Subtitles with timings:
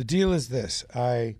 [0.00, 1.36] The deal is this I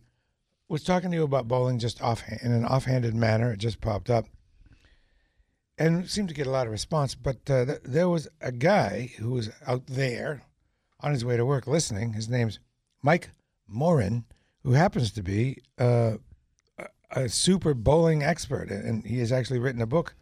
[0.69, 3.53] was talking to you about bowling just off in an offhanded manner.
[3.53, 4.27] It just popped up.
[5.79, 7.15] And seemed to get a lot of response.
[7.15, 10.43] But uh, th- there was a guy who was out there
[11.01, 12.13] on his way to work listening.
[12.13, 12.59] His name's
[13.03, 13.31] Mike
[13.67, 14.27] Morin,
[14.63, 16.17] who happens to be uh,
[17.13, 20.17] a super bowling expert, and he has actually written a book,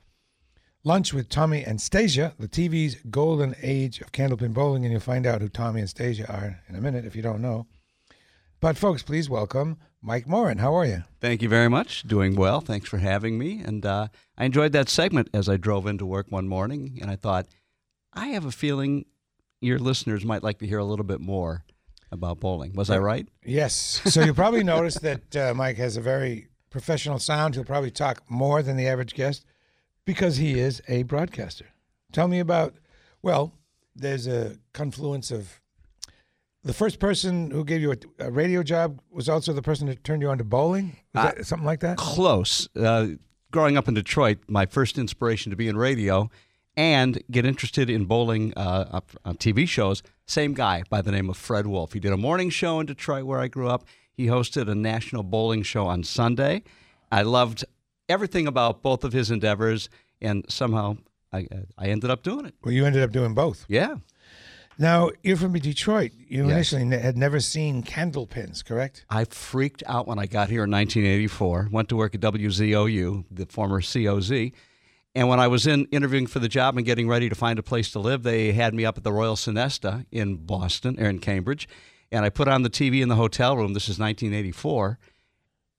[0.85, 5.27] Lunch with Tommy and Stasia, the TV's golden age of candlepin bowling, and you'll find
[5.27, 7.67] out who Tommy and Stasia are in a minute if you don't know.
[8.61, 10.59] But folks, please welcome Mike Morin.
[10.59, 11.05] How are you?
[11.21, 12.03] Thank you very much.
[12.03, 12.61] Doing well.
[12.61, 13.63] Thanks for having me.
[13.65, 17.15] And uh, I enjoyed that segment as I drove into work one morning, and I
[17.15, 17.47] thought,
[18.13, 19.05] I have a feeling
[19.61, 21.65] your listeners might like to hear a little bit more
[22.11, 22.73] about bowling.
[22.73, 23.29] Was I right?
[23.45, 24.01] Yes.
[24.07, 27.55] So you'll probably noticed that uh, Mike has a very professional sound.
[27.55, 29.45] He'll probably talk more than the average guest
[30.05, 31.67] because he is a broadcaster.
[32.11, 32.75] Tell me about,
[33.23, 33.53] well,
[33.95, 35.61] there's a confluence of
[36.65, 40.05] the first person who gave you a, a radio job was also the person that
[40.05, 40.97] turned you on to bowling?
[41.15, 41.97] Uh, something like that?
[41.97, 42.69] Close.
[42.77, 43.09] Uh,
[43.51, 46.31] growing up in Detroit, my first inspiration to be in radio
[46.77, 50.03] and get interested in bowling uh, on TV shows.
[50.27, 51.93] Same guy by the name of Fred Wolf.
[51.93, 53.85] He did a morning show in Detroit where I grew up.
[54.13, 56.63] He hosted a national bowling show on Sunday.
[57.11, 57.65] I loved
[58.09, 59.89] everything about both of his endeavors,
[60.21, 60.99] and somehow
[61.33, 62.55] I, I ended up doing it.
[62.63, 63.65] Well, you ended up doing both.
[63.69, 63.97] Yeah.
[64.81, 66.13] Now, you're from Detroit.
[66.29, 66.73] You yes.
[66.73, 69.05] initially had never seen candle pins, correct?
[69.11, 71.69] I freaked out when I got here in 1984.
[71.73, 74.53] Went to work at WZOU, the former COZ,
[75.17, 77.63] and when I was in interviewing for the job and getting ready to find a
[77.63, 81.19] place to live, they had me up at the Royal Sonesta in Boston or in
[81.19, 81.69] Cambridge,
[82.13, 83.75] and I put on the TV in the hotel room.
[83.75, 84.97] This is 1984.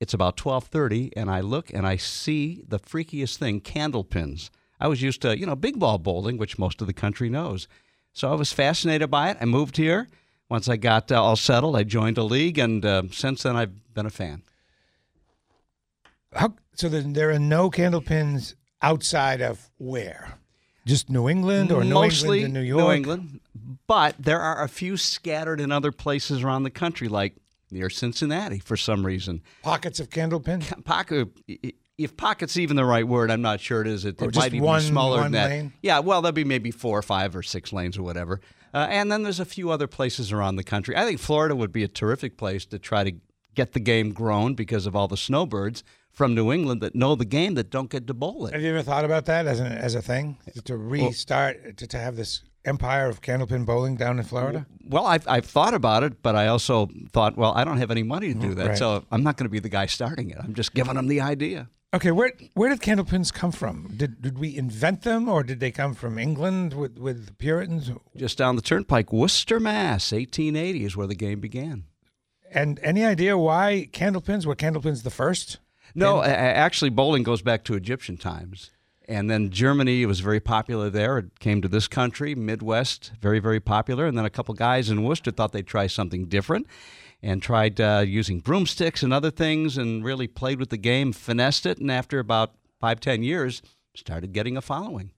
[0.02, 4.52] It's about 12:30, and I look and I see the freakiest thing: candle pins.
[4.78, 7.70] I was used to, you know, big ball bowling, which most of the country knows.
[8.20, 9.38] So I was fascinated by it.
[9.40, 10.10] I moved here.
[10.50, 13.94] Once I got uh, all settled, I joined a league, and uh, since then I've
[13.94, 14.44] been a fan.
[16.34, 20.38] How, so there are no candle pins outside of where?
[20.86, 22.84] Just New England or Mostly New England and New York?
[22.84, 23.40] New England.
[23.88, 27.38] But there are a few scattered in other places around the country, like
[27.72, 29.42] near Cincinnati for some reason.
[29.64, 30.84] Pockets of candlepin?
[30.84, 31.30] Pocket.
[32.00, 34.06] If pocket's even the right word, I'm not sure it is.
[34.06, 35.50] It, it might even one, be smaller than that.
[35.50, 35.74] Lane?
[35.82, 38.40] Yeah, well, there'll be maybe four or five or six lanes or whatever.
[38.74, 40.96] Uh, and then there's a few other places around the country.
[40.96, 43.14] I think Florida would be a terrific place to try to
[43.54, 47.26] get the game grown because of all the snowbirds from New England that know the
[47.26, 48.54] game that don't get to bowl it.
[48.54, 50.38] Have you ever thought about that as, an, as a thing?
[50.66, 54.66] To restart, well, to, to have this empire of candlepin bowling down in Florida?
[54.88, 58.04] Well, I've, I've thought about it, but I also thought, well, I don't have any
[58.04, 58.78] money to do that, right.
[58.78, 60.38] so I'm not going to be the guy starting it.
[60.42, 61.70] I'm just giving them the idea.
[61.92, 63.92] Okay, where where did candlepins come from?
[63.98, 67.92] Did did we invent them, or did they come from England with with the Puritans?
[68.16, 70.12] Just down the turnpike, Worcester, Mass.
[70.12, 71.86] 1880 is where the game began.
[72.52, 75.60] And any idea why candlepins were candlepins the first?
[75.96, 78.70] No, actually, bowling goes back to Egyptian times.
[79.08, 81.18] And then Germany was very popular there.
[81.18, 84.06] It came to this country, Midwest, very, very popular.
[84.06, 86.68] And then a couple guys in Worcester thought they'd try something different
[87.22, 91.66] and tried uh, using broomsticks and other things and really played with the game, finessed
[91.66, 91.78] it.
[91.80, 93.62] And after about five, ten years,
[93.96, 95.12] started getting a following.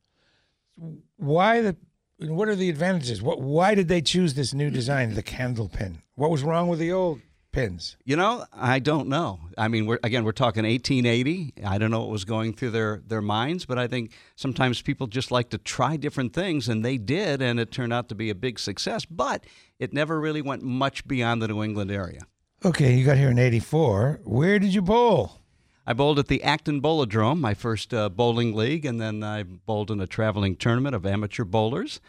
[1.17, 1.75] Why the
[2.17, 3.21] what are the advantages?
[3.21, 6.03] What, why did they choose this new design, the candle pin?
[6.15, 7.21] What was wrong with the old?
[7.51, 7.97] Pins?
[8.03, 9.39] You know, I don't know.
[9.57, 11.53] I mean, we're, again, we're talking 1880.
[11.65, 15.07] I don't know what was going through their, their minds, but I think sometimes people
[15.07, 18.29] just like to try different things, and they did, and it turned out to be
[18.29, 19.05] a big success.
[19.05, 19.45] But
[19.79, 22.21] it never really went much beyond the New England area.
[22.63, 24.21] Okay, you got here in 84.
[24.23, 25.41] Where did you bowl?
[25.85, 29.89] I bowled at the Acton Bowladrome, my first uh, bowling league, and then I bowled
[29.89, 31.99] in a traveling tournament of amateur bowlers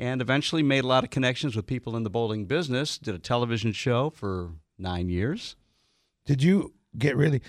[0.00, 2.96] and eventually made a lot of connections with people in the bowling business.
[2.96, 5.56] Did a television show for nine years.
[6.26, 7.42] Did you get really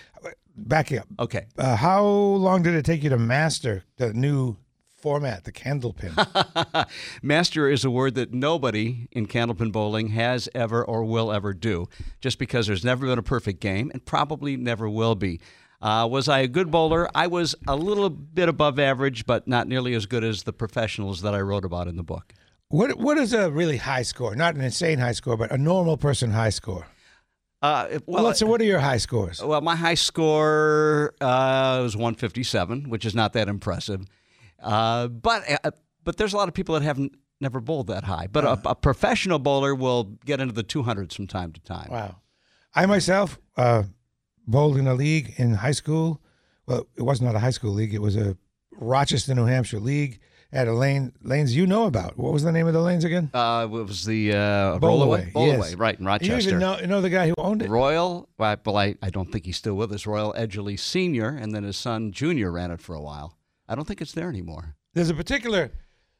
[0.55, 1.07] back up?
[1.19, 1.45] Okay.
[1.57, 4.57] Uh, how long did it take you to master the new
[4.97, 6.87] format, the candlepin?
[7.23, 11.87] master is a word that nobody in candlepin bowling has ever or will ever do,
[12.19, 15.39] just because there's never been a perfect game and probably never will be.
[15.81, 17.09] Uh, was I a good bowler?
[17.15, 21.21] I was a little bit above average, but not nearly as good as the professionals
[21.21, 22.33] that I wrote about in the book.
[22.67, 24.35] What What is a really high score?
[24.35, 26.87] Not an insane high score, but a normal person high score.
[27.61, 29.41] Uh, Well, well, so what are your high scores?
[29.41, 34.05] well, my high score uh, was 157, which is not that impressive.
[34.61, 35.71] Uh, but uh,
[36.03, 38.27] but there's a lot of people that haven't never bowled that high.
[38.31, 41.89] But a, a professional bowler will get into the 200s from time to time.
[41.91, 42.17] Wow.
[42.73, 43.83] I myself uh,
[44.47, 46.21] bowled in a league in high school.
[46.67, 47.93] Well, it was not a high school league.
[47.93, 48.37] It was a
[48.71, 50.19] Rochester, New Hampshire league
[50.53, 52.17] at a lane lanes you know about.
[52.17, 53.29] What was the name of the lanes again?
[53.33, 55.75] Uh, it was the uh, Bowlaway, Rollaway, yes.
[55.75, 56.49] Right in You Rochester.
[56.49, 57.69] even know, you know the guy who owned it.
[57.69, 60.05] Royal, well, I, I don't think he's still with us.
[60.05, 63.37] Royal Edgerly Senior, and then his son Junior ran it for a while.
[63.69, 64.75] I don't think it's there anymore.
[64.93, 65.71] There's a particular,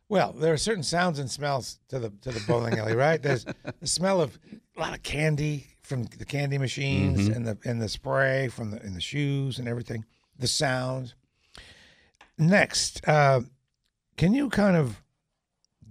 [0.08, 3.22] well, there are certain sounds and smells to the to the bowling alley, right?
[3.22, 4.40] There's the smell of
[4.78, 8.82] a lot of candy from the candy machines and the and the spray from the
[8.86, 10.06] in the shoes and everything.
[10.40, 11.16] The sounds.
[12.38, 13.42] Next, uh,
[14.18, 15.02] can you kind of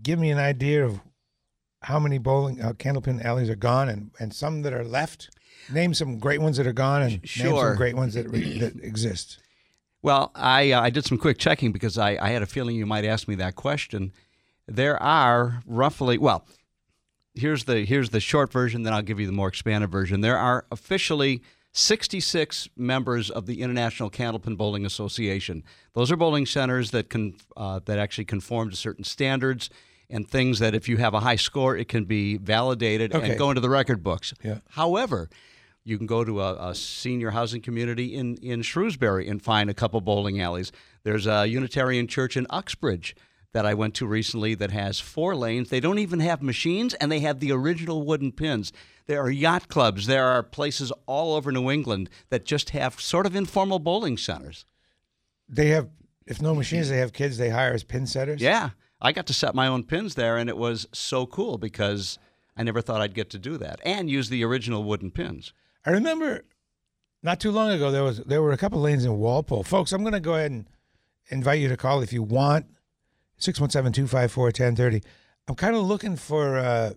[0.02, 1.00] give me an idea of
[1.82, 5.31] how many bowling uh, candlepin alleys are gone and, and some that are left?
[5.72, 8.76] Name some great ones that are gone and name some great ones that re- that
[8.82, 9.38] exist.
[10.02, 12.87] Well, I uh, I did some quick checking because I, I had a feeling you
[12.87, 14.12] might ask me that question.
[14.67, 16.46] There are roughly well,
[17.34, 18.82] here's the here's the short version.
[18.82, 20.22] Then I'll give you the more expanded version.
[20.22, 25.62] There are officially 66 members of the International Candlepin Bowling Association.
[25.94, 29.70] Those are bowling centers that can uh, that actually conform to certain standards
[30.08, 33.31] and things that if you have a high score, it can be validated Okay.
[33.31, 34.34] and go into the record books.
[34.43, 34.58] Yeah.
[34.70, 35.31] However,
[35.84, 39.75] you can go to a, a senior housing community in, in Shrewsbury and find a
[39.75, 40.72] couple bowling alleys.
[41.05, 43.14] There's a Unitarian church in Uxbridge
[43.52, 45.70] that I went to recently that has four lanes.
[45.70, 48.73] They don't even have machines, and they have the original wooden pins.
[49.06, 50.06] There are yacht clubs.
[50.06, 54.64] There are places all over New England that just have sort of informal bowling centers.
[55.49, 55.88] They have,
[56.26, 58.41] if no machines, they have kids they hire as pin setters.
[58.41, 58.70] Yeah,
[59.00, 62.19] I got to set my own pins there, and it was so cool because
[62.56, 65.53] I never thought I'd get to do that and use the original wooden pins.
[65.85, 66.44] I remember
[67.23, 69.64] not too long ago there was there were a couple lanes in Walpole.
[69.64, 70.67] Folks, I'm going to go ahead and
[71.31, 72.67] invite you to call if you want
[73.40, 75.04] 617-254-1030.
[75.48, 76.92] I'm kind of looking for uh,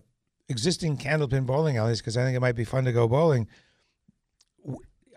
[0.48, 3.48] existing candlepin bowling alleys because I think it might be fun to go bowling.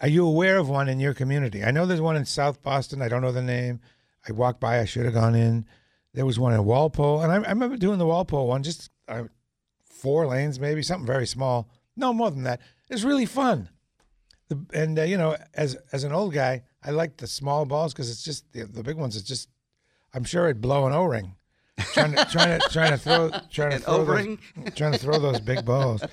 [0.01, 1.63] Are you aware of one in your community?
[1.63, 3.01] I know there's one in South Boston.
[3.01, 3.79] I don't know the name.
[4.27, 4.79] I walked by.
[4.79, 5.65] I should have gone in.
[6.13, 9.23] There was one in Walpole, and I, I remember doing the Walpole one, just uh,
[9.83, 11.69] four lanes, maybe something very small.
[11.95, 12.61] No more than that.
[12.89, 13.69] It's really fun.
[14.49, 17.93] The, and uh, you know, as as an old guy, I like the small balls
[17.93, 19.15] because it's just the, the big ones.
[19.15, 19.49] It's just,
[20.13, 21.35] I'm sure it'd blow an O ring.
[21.93, 24.37] Trying to trying to trying to throw trying to throw those,
[24.75, 26.03] trying to throw those big balls.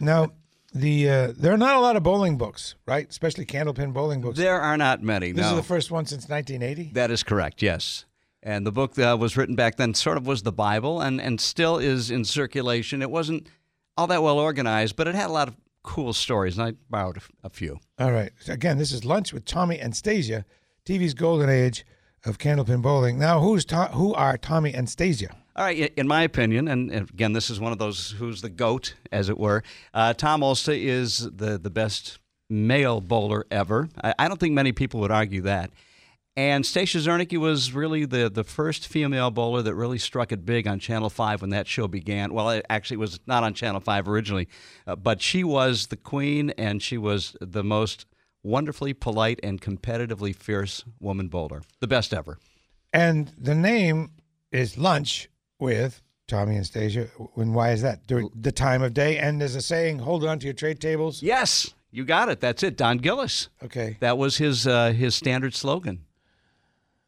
[0.00, 0.32] Now,
[0.74, 3.08] the uh, there are not a lot of bowling books, right?
[3.08, 4.36] Especially candlepin bowling books.
[4.36, 5.32] There are not many.
[5.32, 5.50] this no.
[5.52, 6.92] is the first one since 1980.
[6.92, 8.04] That is correct, yes.
[8.42, 11.40] And the book that was written back then sort of was the Bible and, and
[11.40, 13.02] still is in circulation.
[13.02, 13.48] It wasn't
[13.96, 17.20] all that well organized, but it had a lot of cool stories, and I borrowed
[17.42, 17.80] a few.
[17.98, 18.30] All right.
[18.46, 20.44] Again, this is lunch with Tommy and Stasia,
[20.84, 21.86] TV's golden age
[22.26, 23.18] of candlepin bowling.
[23.18, 25.30] Now, who's to- who are Tommy and Stasia?
[25.54, 28.94] All right, in my opinion, and again, this is one of those who's the goat,
[29.10, 29.62] as it were.
[29.94, 32.18] Uh, Tom Olsta is the the best
[32.50, 33.88] male bowler ever.
[34.04, 35.70] I, I don't think many people would argue that.
[36.38, 40.66] And Stasia Czernicki was really the, the first female bowler that really struck it big
[40.68, 42.34] on Channel 5 when that show began.
[42.34, 44.46] Well, it actually was not on Channel 5 originally,
[44.86, 48.04] uh, but she was the queen and she was the most
[48.46, 51.62] wonderfully polite and competitively fierce woman bowler.
[51.80, 52.38] The best ever.
[52.92, 54.12] And the name
[54.52, 57.10] is Lunch with Tommy and Stasia.
[57.36, 58.06] And why is that?
[58.06, 59.18] During the time of day.
[59.18, 61.22] And there's a saying, hold on to your trade tables.
[61.22, 62.40] Yes, you got it.
[62.40, 62.76] That's it.
[62.76, 63.48] Don Gillis.
[63.62, 63.96] Okay.
[64.00, 66.04] That was his uh, his standard slogan.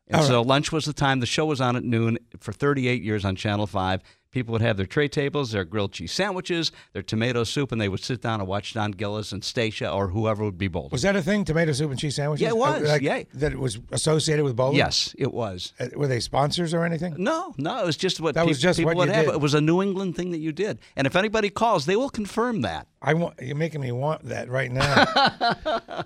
[0.09, 1.21] And All so lunch was the time.
[1.21, 4.03] The show was on at noon for 38 years on Channel 5.
[4.31, 7.89] People would have their tray tables, their grilled cheese sandwiches, their tomato soup, and they
[7.89, 10.91] would sit down and watch Don Gillis and Stasia or whoever would be bowling.
[10.93, 11.45] Was that a thing?
[11.45, 12.43] Tomato soup and cheese sandwiches?
[12.43, 12.83] Yeah, it was.
[12.83, 13.23] Uh, like, Yeah.
[13.35, 14.77] That it was associated with bowling?
[14.77, 15.73] yes, it was.
[15.81, 17.15] Uh, Were they sponsors or anything?
[17.17, 19.27] No, no, it was just what That was just people would have.
[19.27, 19.35] did.
[19.35, 20.79] It was a New England thing that you did.
[20.95, 22.87] And if anybody calls, they will confirm that.
[23.01, 25.07] I want you're making me want that right now.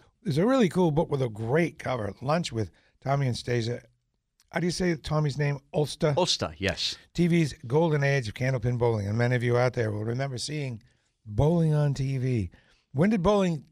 [0.23, 2.13] There's a really cool book with a great cover.
[2.23, 2.71] Lunch with
[3.03, 3.83] Tommy and Stasia.
[4.53, 5.61] How do you say Tommy's name?
[5.73, 6.13] Ulster.
[6.17, 6.97] Ulster, yes.
[7.15, 10.83] TV's golden age of candlepin bowling, and many of you out there will remember seeing
[11.25, 12.51] bowling on TV.
[12.93, 13.65] When did bowling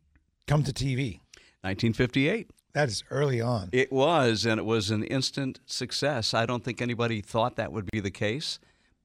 [0.47, 1.21] come to TV?
[1.63, 2.51] 1958.
[2.73, 3.69] That is early on.
[3.73, 6.33] It was, and it was an instant success.
[6.33, 8.59] I don't think anybody thought that would be the case.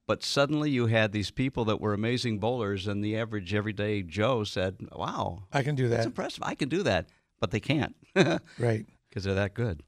[0.07, 4.43] But suddenly you had these people that were amazing bowlers, and the average everyday Joe
[4.43, 5.95] said, Wow, I can do that.
[5.95, 6.09] that's that.
[6.11, 6.43] impressive.
[6.43, 7.09] I can do that.
[7.41, 8.85] But they can't right.
[9.09, 9.81] because they're that good.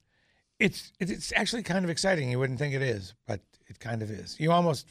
[0.60, 2.32] It's it's actually kind of exciting.
[2.32, 4.40] You wouldn't think it is, but it kind of is.
[4.40, 4.88] You almost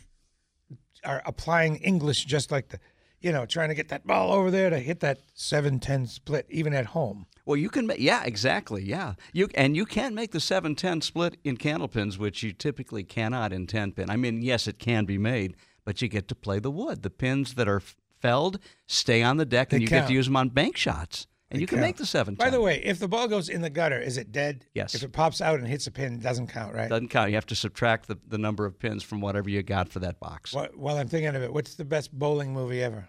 [1.04, 2.78] are applying English just like the
[3.20, 6.74] you know, trying to get that ball over there to hit that 7-10 split, even
[6.74, 7.26] at home.
[7.44, 9.14] Well, you can, yeah, exactly, yeah.
[9.32, 13.52] You and you can make the seven ten split in candlepins, which you typically cannot
[13.52, 14.10] in ten pin.
[14.10, 15.54] I mean, yes, it can be made,
[15.84, 17.04] but you get to play the wood.
[17.04, 17.80] The pins that are
[18.20, 18.58] felled
[18.88, 21.60] stay on the deck, and They you get to use them on bank shots, and
[21.60, 22.34] you can make the seven.
[22.34, 24.66] By the way, if the ball goes in the gutter, is it dead?
[24.74, 24.94] Yes.
[24.94, 26.88] If it pops out and hits a pin, it doesn't count, right?
[26.88, 27.30] doesn't count.
[27.30, 30.18] You have to subtract the, the number of pins from whatever you got for that
[30.18, 30.52] box.
[30.54, 33.08] Wh- While I'm thinking of it, what's the best bowling movie ever?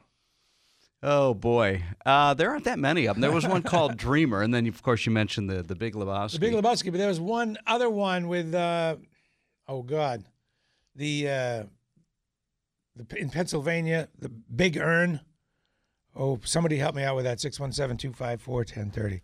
[1.03, 3.22] Oh boy, uh, there aren't that many of them.
[3.22, 6.34] There was one called Dreamer, and then of course you mentioned the the Big Lebowski.
[6.34, 8.96] The Big Lebowski, but there was one other one with, uh,
[9.67, 10.24] oh God,
[10.96, 11.63] the, uh,
[12.96, 15.20] the in Pennsylvania, the Big Ern.
[16.17, 17.38] Oh, somebody help me out with that.
[17.38, 19.21] 617-254-1030.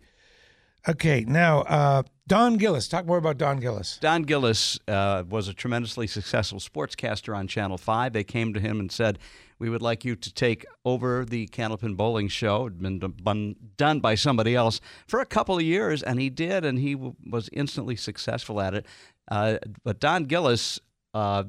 [0.86, 2.88] Okay, now uh, Don Gillis.
[2.88, 3.98] Talk more about Don Gillis.
[4.02, 8.12] Don Gillis uh, was a tremendously successful sportscaster on Channel 5.
[8.12, 9.18] They came to him and said,
[9.58, 12.66] We would like you to take over the Candlepin Bowling Show.
[12.66, 16.66] It had been done by somebody else for a couple of years, and he did,
[16.66, 18.86] and he w- was instantly successful at it.
[19.30, 20.78] Uh, but Don Gillis,
[21.14, 21.44] uh,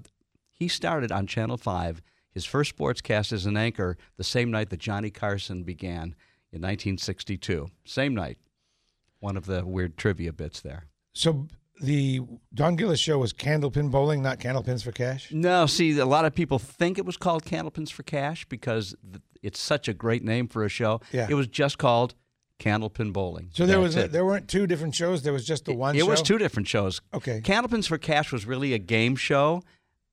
[0.54, 2.02] he started on Channel 5,
[2.36, 6.14] his first sportscast as an anchor, the same night that Johnny Carson began
[6.52, 7.70] in 1962.
[7.86, 8.38] Same night.
[9.20, 10.86] One of the weird trivia bits there.
[11.14, 11.48] So
[11.82, 12.22] the
[12.54, 15.32] Don Gillis show was Candlepin Bowling, not Candlepins for Cash.
[15.32, 18.96] No, see, a lot of people think it was called Candlepins for Cash because
[19.42, 21.02] it's such a great name for a show.
[21.12, 21.28] Yeah.
[21.30, 22.16] It was just called
[22.60, 23.50] Candlepin Bowling.
[23.54, 25.24] So there That's was a, there weren't two different shows.
[25.24, 25.96] There was just the one.
[25.96, 26.08] It show?
[26.08, 27.02] was two different shows.
[27.14, 27.42] Okay.
[27.42, 29.62] Candlepins for Cash was really a game show,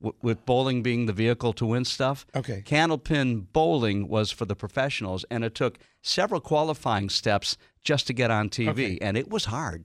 [0.02, 2.26] w- with bowling being the vehicle to win stuff.
[2.34, 2.62] Okay.
[2.66, 8.30] Candlepin Bowling was for the professionals, and it took several qualifying steps just to get
[8.30, 8.98] on TV, Okay.
[9.00, 9.84] and it was hard.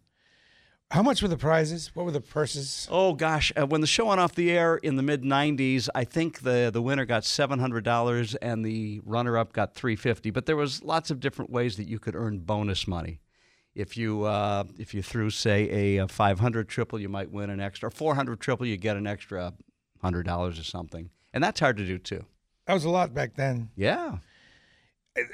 [0.91, 1.91] How much were the prizes?
[1.95, 2.87] What were the purses?
[2.89, 6.05] Oh gosh, uh, when the show went off the air in the mid '90s, I
[6.05, 10.29] think the the winner got seven hundred dollars and the runner up got three fifty.
[10.31, 13.19] But there was lots of different ways that you could earn bonus money.
[13.75, 17.91] If you uh, if you threw say a, 500 triple, you might win an extra.
[17.91, 19.53] 400 triple, you get an extra
[20.01, 22.25] hundred dollars or something, and that's hard to do too.
[22.65, 23.69] That was a lot back then.
[23.75, 24.17] Yeah.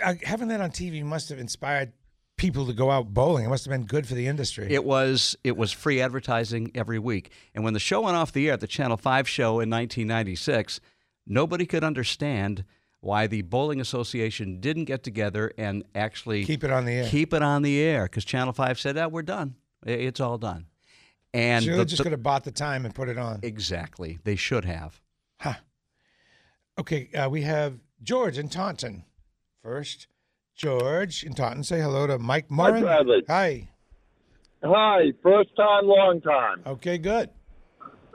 [0.03, 1.91] Uh, having that on TV must have inspired
[2.38, 3.46] people to go out bowling.
[3.46, 4.67] It must have been good for the industry.
[4.70, 7.32] It was it was free advertising every week.
[7.53, 10.79] And when the show went off the air, the Channel 5 show in 1996,
[11.25, 12.63] nobody could understand
[13.01, 17.08] why the Bowling Association didn't get together and actually Keep it on the air.
[17.08, 19.55] Keep it on the air cuz Channel 5 said, "Ah, we're done.
[19.86, 20.67] It's all done."
[21.34, 23.40] And so the- they just the- could have bought the time and put it on.
[23.44, 24.20] exactly.
[24.24, 25.02] They should have.
[25.40, 25.56] Huh.
[26.80, 29.06] Okay, uh, we have George in Taunton
[29.62, 30.08] first.
[30.56, 32.84] George in Taunton, say hello to Mike Morin.
[32.84, 33.24] Bradley.
[33.28, 33.70] Hi.
[34.63, 36.62] Hi, first time, long time.
[36.66, 37.30] Okay, good.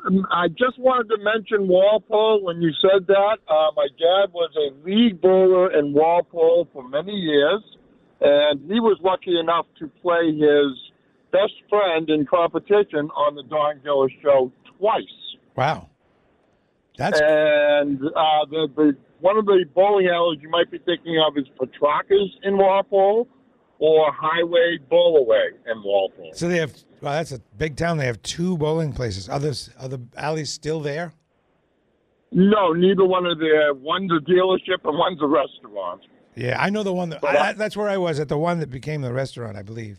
[0.06, 3.38] Um, I just wanted to mention Walpole when you said that.
[3.48, 7.62] Uh, my dad was a league bowler in Walpole for many years,
[8.20, 10.87] and he was lucky enough to play his
[11.32, 15.02] best friend in competition on the Don Gillis show twice.
[15.56, 15.88] Wow.
[16.96, 21.36] That's And uh, the, the one of the bowling alleys you might be thinking of
[21.36, 23.28] is Petrarca's in Walpole
[23.78, 26.32] or Highway Bowlaway in Walpole.
[26.34, 26.74] so they have.
[27.00, 27.98] Well, that's a big town.
[27.98, 29.28] They have two bowling places.
[29.28, 31.12] Others, other alleys still there.
[32.32, 33.72] No, neither one of their.
[33.74, 36.02] One's a dealership and one's a restaurant.
[36.34, 37.24] Yeah, I know the one that.
[37.24, 39.98] I, that's where I was at the one that became the restaurant, I believe.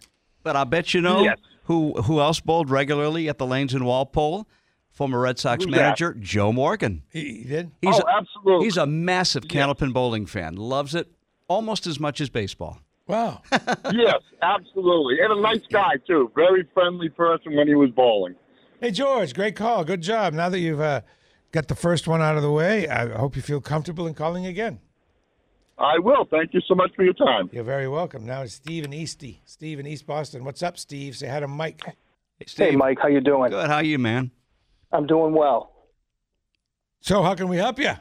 [0.49, 1.37] But I bet you know Yes.
[1.65, 4.47] who who else bowled regularly at the lanes in Walpole?
[4.89, 5.79] Former Red Sox Who's that?
[5.79, 7.03] manager Joe Morgan.
[7.11, 7.69] He, he did.
[7.83, 8.65] He's oh, a, absolutely.
[8.65, 10.55] He's a massive Candlepin bowling fan.
[10.55, 11.11] Loves it
[11.47, 12.79] almost as much as baseball.
[13.05, 13.43] Wow.
[13.51, 16.31] yes, absolutely, and a nice guy too.
[16.33, 18.33] Very friendly person when he was bowling.
[18.81, 19.83] hey, George, great call.
[19.83, 20.33] Good job.
[20.33, 21.01] Now that you've uh,
[21.51, 24.47] got the first one out of the way, I hope you feel comfortable in calling
[24.47, 24.79] again.
[25.79, 26.25] I will.
[26.29, 27.49] Thank you so much for your time.
[27.53, 28.25] You're very welcome.
[28.25, 29.39] Now it's Steve in Easty.
[29.45, 30.43] Steve in East Boston.
[30.43, 31.15] What's up, Steve?
[31.15, 31.81] Say hi to Mike.
[31.85, 31.93] Hey,
[32.55, 33.51] Hey, Mike, how you doing?
[33.51, 33.69] Good.
[33.69, 34.31] How you, man?
[34.91, 35.73] I'm doing well.
[37.01, 37.91] So, how can we help you?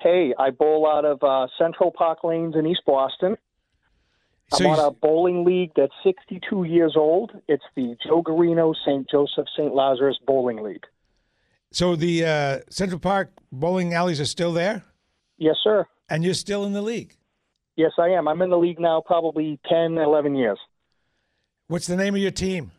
[0.00, 3.36] Hey, I bowl out of uh, Central Park Lanes in East Boston.
[4.52, 7.30] So I'm on a bowling league that's 62 years old.
[7.46, 9.08] It's the Joe Garino St.
[9.08, 9.72] Joseph St.
[9.72, 10.84] Lazarus Bowling League.
[11.70, 14.84] So the uh, Central Park bowling alleys are still there,
[15.38, 15.86] Yes, sir.
[16.10, 17.16] And you're still in the league.
[17.76, 18.28] Yes, I am.
[18.28, 20.58] I'm in the league now probably 10, 11 years.
[21.68, 22.72] What's the name of your team?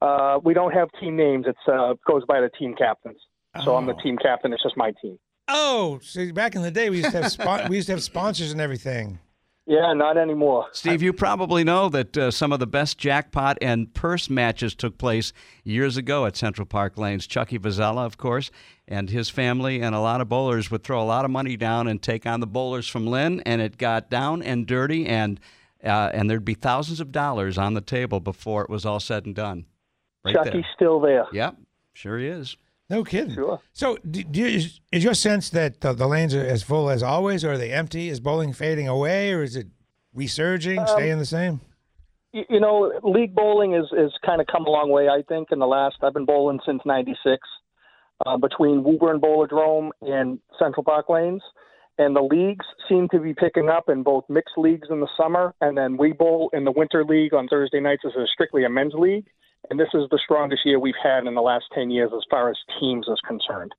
[0.00, 1.46] Uh, we don't have team names.
[1.46, 3.18] It uh, goes by the team captains.
[3.64, 4.00] So I'm the Oh.
[4.02, 4.52] team captain.
[4.52, 5.18] It's just my team.
[5.46, 8.02] Oh, see, back in the day, we used to have spon- we used to have
[8.02, 9.20] sponsors and everything.
[9.66, 10.66] Yeah, not anymore.
[10.72, 14.98] Steve, you probably know that uh, some of the best jackpot and purse matches took
[14.98, 17.26] place years ago at Central Park Lanes.
[17.26, 18.50] Chucky Vazella, of course,
[18.86, 21.88] and his family and a lot of bowlers would throw a lot of money down
[21.88, 25.40] and take on the bowlers from Lynn, and it got down and dirty, and
[25.82, 29.24] uh, and there'd be thousands of dollars on the table before it was all said
[29.24, 29.64] and done.
[30.24, 30.64] Right Chucky's there.
[30.74, 31.26] still there.
[31.32, 31.56] Yep,
[31.94, 32.56] sure he is.
[32.90, 33.34] No kidding.
[33.34, 33.60] Sure.
[33.72, 36.90] So, do, do you, is, is your sense that the, the lanes are as full
[36.90, 38.08] as always, or are they empty?
[38.10, 39.68] Is bowling fading away, or is it
[40.14, 41.60] resurging, Um, staying the same?
[42.32, 45.08] Y- You know, league bowling is is kind of come a long way.
[45.08, 47.38] I think in the last I've been bowling since '96
[48.26, 51.42] uh, between Woburn Bowladrome and Central Park Lanes,
[51.98, 55.54] and the leagues seem to be picking up in both mixed leagues in the summer,
[55.62, 58.68] and then we bowl in the winter league on Thursday nights as a strictly a
[58.68, 59.26] men's league.
[59.70, 62.50] And this is the strongest year we've had in the last ten years as far
[62.50, 63.72] as teams is concerned.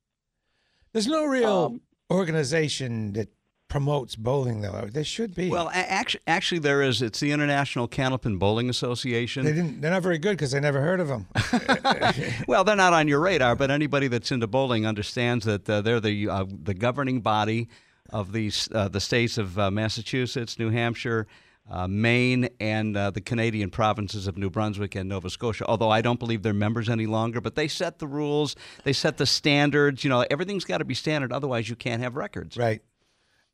[0.92, 3.28] There's no real um, organization that
[3.68, 4.88] promotes bowling, though.
[4.90, 5.50] There should be.
[5.50, 7.02] Well, actually, actually, there is.
[7.02, 9.44] It's the International Candlepin Bowling Association.
[9.44, 9.80] they didn't.
[9.80, 11.26] They're not very good because I never heard of them.
[12.48, 16.00] Well, they're not on your radar, but anybody that's into bowling understands that uh, they're
[16.00, 17.68] the uh, the governing body
[18.10, 21.26] of these uh, the states of uh, Massachusetts, New Hampshire,
[21.70, 25.64] uh, Maine, and uh, the Canadian provinces of New Brunswick and Nova Scotia.
[25.66, 29.16] Although I don't believe they're members any longer, but they set the rules, they set
[29.16, 30.04] the standards.
[30.04, 32.56] You know, everything's got to be standard, otherwise you can't have records.
[32.56, 32.82] right.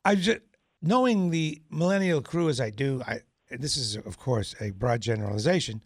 [0.04, 0.40] I just
[0.83, 3.02] knowing the millennial crew as I do.
[3.07, 5.83] I this is of course a broad generalization,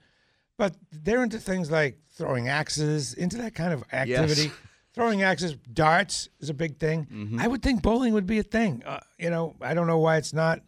[0.56, 4.42] but they're into things like throwing axes, into that kind of activity.
[4.44, 4.52] Yes.
[4.94, 7.06] Throwing axes, darts is a big thing.
[7.12, 7.38] Mm-hmm.
[7.38, 8.82] I would think bowling would be a thing.
[8.86, 10.62] Uh, you know, I don't know why it's not.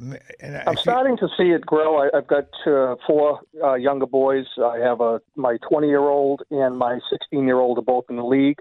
[0.00, 1.98] Um, And I I'm feel- starting to see it grow.
[2.02, 4.46] I, I've got uh, four uh, younger boys.
[4.62, 8.16] I have a my 20 year old and my 16 year old are both in
[8.16, 8.58] the league,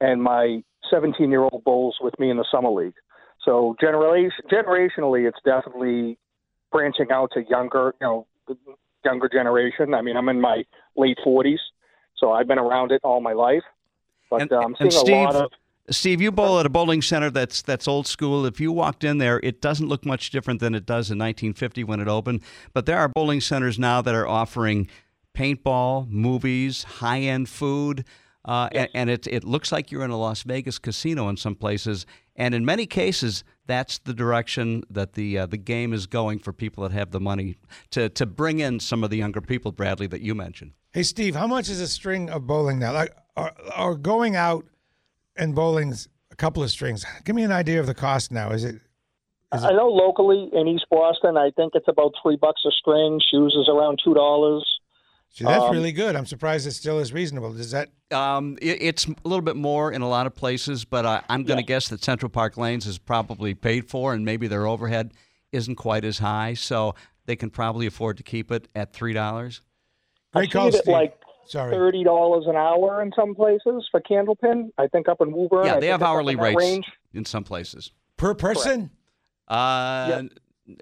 [0.00, 2.94] and my 17 year old bowls with me in the summer league.
[3.44, 6.18] So generation generationally, it's definitely
[6.72, 8.26] branching out to younger, you know,
[9.04, 9.94] younger generation.
[9.94, 10.64] I mean, I'm in my
[10.96, 11.58] late 40s,
[12.16, 13.62] so I've been around it all my life.
[14.30, 15.50] But And- I'm and seeing a lot Steve- of
[15.90, 18.46] Steve, you bowl at a bowling center that's that's old school.
[18.46, 21.84] If you walked in there, it doesn't look much different than it does in 1950
[21.84, 22.42] when it opened.
[22.72, 24.88] But there are bowling centers now that are offering
[25.34, 28.04] paintball, movies, high-end food,
[28.46, 31.54] uh, and, and it it looks like you're in a Las Vegas casino in some
[31.54, 32.06] places.
[32.34, 36.54] And in many cases, that's the direction that the uh, the game is going for
[36.54, 37.56] people that have the money
[37.90, 40.72] to to bring in some of the younger people, Bradley, that you mentioned.
[40.92, 42.92] Hey, Steve, how much is a string of bowling now?
[42.92, 44.64] Like, or, or going out
[45.36, 47.04] and bowling's a couple of strings.
[47.24, 48.50] Give me an idea of the cost now.
[48.50, 48.80] Is it?
[49.52, 53.20] I know locally in East Boston, I think it's about three bucks a string.
[53.30, 54.68] Shoes is around two dollars.
[55.30, 56.16] See, that's Um, really good.
[56.16, 57.52] I'm surprised it still is reasonable.
[57.52, 57.90] Does that?
[58.10, 61.44] Um, it, it's a little bit more in a lot of places, but uh, I'm
[61.44, 65.12] going to guess that Central Park Lanes is probably paid for, and maybe their overhead
[65.52, 66.94] isn't quite as high, so
[67.26, 69.60] they can probably afford to keep it at three dollars.
[70.32, 70.92] Great I've call, seen it Steve.
[70.92, 71.72] like Sorry.
[71.74, 74.70] thirty dollars an hour in some places for Candlepin.
[74.78, 75.64] I think up in Woburn.
[75.66, 76.86] Yeah, they think have hourly rates Range.
[77.12, 77.90] in some places.
[78.16, 78.90] Per person?
[79.48, 80.22] Uh,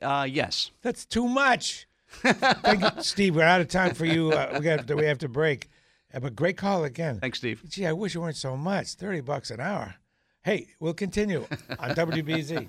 [0.01, 0.71] uh, yes.
[0.83, 1.87] That's too much.
[2.23, 3.35] Thank you, Steve.
[3.37, 4.33] We're out of time for you.
[4.33, 4.91] Uh, we got.
[4.95, 5.69] We have to break.
[6.15, 7.19] Uh, but great call again.
[7.21, 7.63] Thanks, Steve.
[7.69, 8.95] Gee, I wish it weren't so much.
[8.95, 9.95] Thirty bucks an hour.
[10.45, 11.47] Hey, we'll continue
[11.79, 12.69] on WBZ.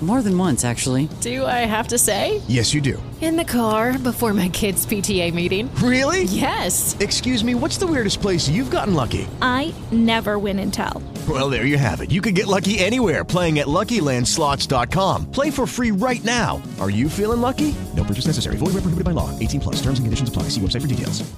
[0.00, 1.08] More than once, actually.
[1.20, 2.40] Do I have to say?
[2.46, 3.02] Yes, you do.
[3.20, 5.68] In the car before my kids' PTA meeting.
[5.82, 6.22] Really?
[6.22, 6.96] Yes.
[7.00, 9.26] Excuse me, what's the weirdest place you've gotten lucky?
[9.42, 11.02] I never win and tell.
[11.28, 12.12] Well, there you have it.
[12.12, 15.32] You can get lucky anywhere playing at LuckyLandSlots.com.
[15.32, 16.62] Play for free right now.
[16.80, 17.74] Are you feeling lucky?
[17.96, 18.54] No purchase necessary.
[18.56, 19.36] Void where prohibited by law.
[19.40, 19.76] 18 plus.
[19.82, 20.44] Terms and conditions apply.
[20.44, 21.28] See website for details.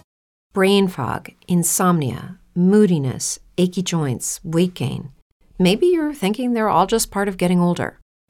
[0.53, 5.13] brain fog, insomnia, moodiness, achy joints, weight gain.
[5.59, 7.99] Maybe you're thinking they're all just part of getting older,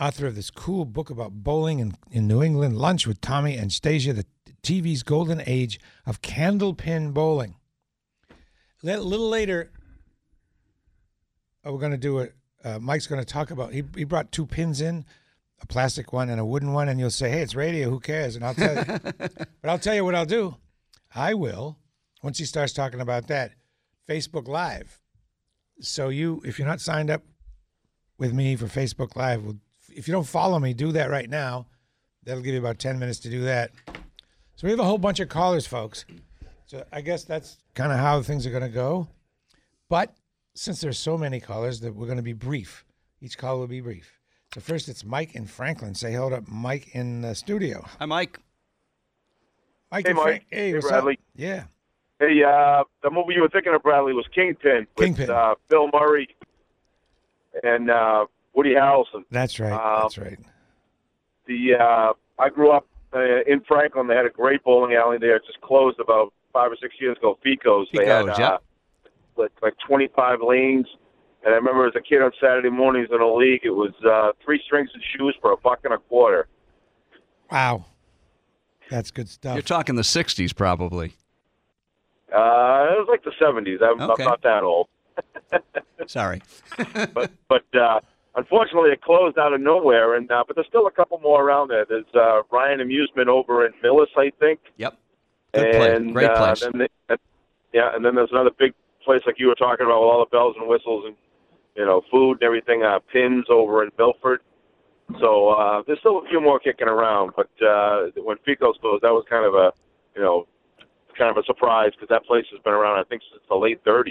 [0.00, 3.70] author of this cool book about bowling in, in New England, Lunch with Tommy and
[3.70, 4.24] Stasia, the
[4.62, 7.56] TV's golden age of candlepin bowling.
[8.82, 9.70] A little later,
[11.64, 12.34] oh, we're going to do it.
[12.64, 13.72] Uh, Mike's going to talk about.
[13.72, 15.04] He, he brought two pins in,
[15.60, 17.90] a plastic one and a wooden one, and you'll say, "Hey, it's radio.
[17.90, 18.84] Who cares?" And I'll tell you.
[19.18, 20.56] but I'll tell you what I'll do.
[21.14, 21.78] I will
[22.22, 23.52] once he starts talking about that
[24.08, 25.00] Facebook Live.
[25.80, 27.22] So you, if you're not signed up
[28.18, 29.56] with me for Facebook Live, well,
[30.00, 31.66] if you don't follow me, do that right now.
[32.24, 33.70] That'll give you about ten minutes to do that.
[34.56, 36.06] So we have a whole bunch of callers, folks.
[36.64, 39.08] So I guess that's kind of how things are going to go.
[39.90, 40.14] But
[40.54, 42.84] since there's so many callers, that we're going to be brief.
[43.20, 44.18] Each call will be brief.
[44.54, 45.94] So first, it's Mike in Franklin.
[45.94, 47.84] Say hello to Mike in the studio.
[47.98, 48.38] Hi, Mike.
[49.92, 50.22] Mike hey, Mike.
[50.22, 51.14] Frank- hey, hey, what's Bradley.
[51.14, 51.18] up?
[51.36, 51.64] Yeah.
[52.18, 55.30] Hey, uh, the movie you were thinking of, Bradley, was Kingpin with Kingpin.
[55.30, 56.34] Uh, Bill Murray
[57.62, 59.24] and uh, Woody Harrelson.
[59.30, 59.72] That's right.
[59.72, 60.38] Um, that's right.
[61.46, 64.06] The uh, I grew up uh, in Franklin.
[64.06, 65.36] They had a great bowling alley there.
[65.36, 67.38] It just closed about five or six years ago.
[67.42, 67.88] Fico's.
[67.92, 68.62] They had Fico's, uh, yep.
[69.36, 70.86] like, like 25 lanes.
[71.44, 74.32] And I remember as a kid on Saturday mornings in a league, it was uh,
[74.44, 76.48] three strings and shoes for a buck and a quarter.
[77.50, 77.86] Wow.
[78.90, 79.54] That's good stuff.
[79.54, 81.14] You're talking the 60s, probably.
[82.32, 83.82] Uh, it was like the 70s.
[83.82, 84.22] I'm, Okay.
[84.22, 84.88] I'm not that old.
[86.06, 86.42] Sorry.
[87.12, 88.00] but but uh,
[88.36, 90.14] unfortunately, it closed out of nowhere.
[90.14, 91.84] And uh, but there's still a couple more around there.
[91.88, 94.60] There's uh, Ryan Amusement over in Millis, I think.
[94.76, 94.98] Yep.
[95.54, 95.96] Good place.
[95.96, 96.60] and, Great uh, place.
[96.60, 97.18] Then they, and,
[97.72, 98.72] yeah, and then there's another big
[99.04, 101.16] place like you were talking about with all the bells and whistles and
[101.76, 102.82] you know food and everything.
[102.82, 104.40] Uh, pins over in Milford.
[105.18, 107.32] So uh, there's still a few more kicking around.
[107.34, 109.72] But uh, when Fico's closed, that was kind of a
[110.14, 110.46] you know
[111.18, 113.84] kind of a surprise because that place has been around I think since the late
[113.84, 114.10] 30s.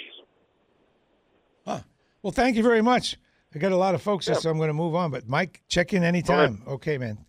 [1.65, 1.79] Huh.
[2.21, 3.17] Well, thank you very much.
[3.53, 5.09] I got a lot of folks here, so I'm going to move on.
[5.11, 6.61] But Mike, check in anytime.
[6.67, 7.25] Okay, man.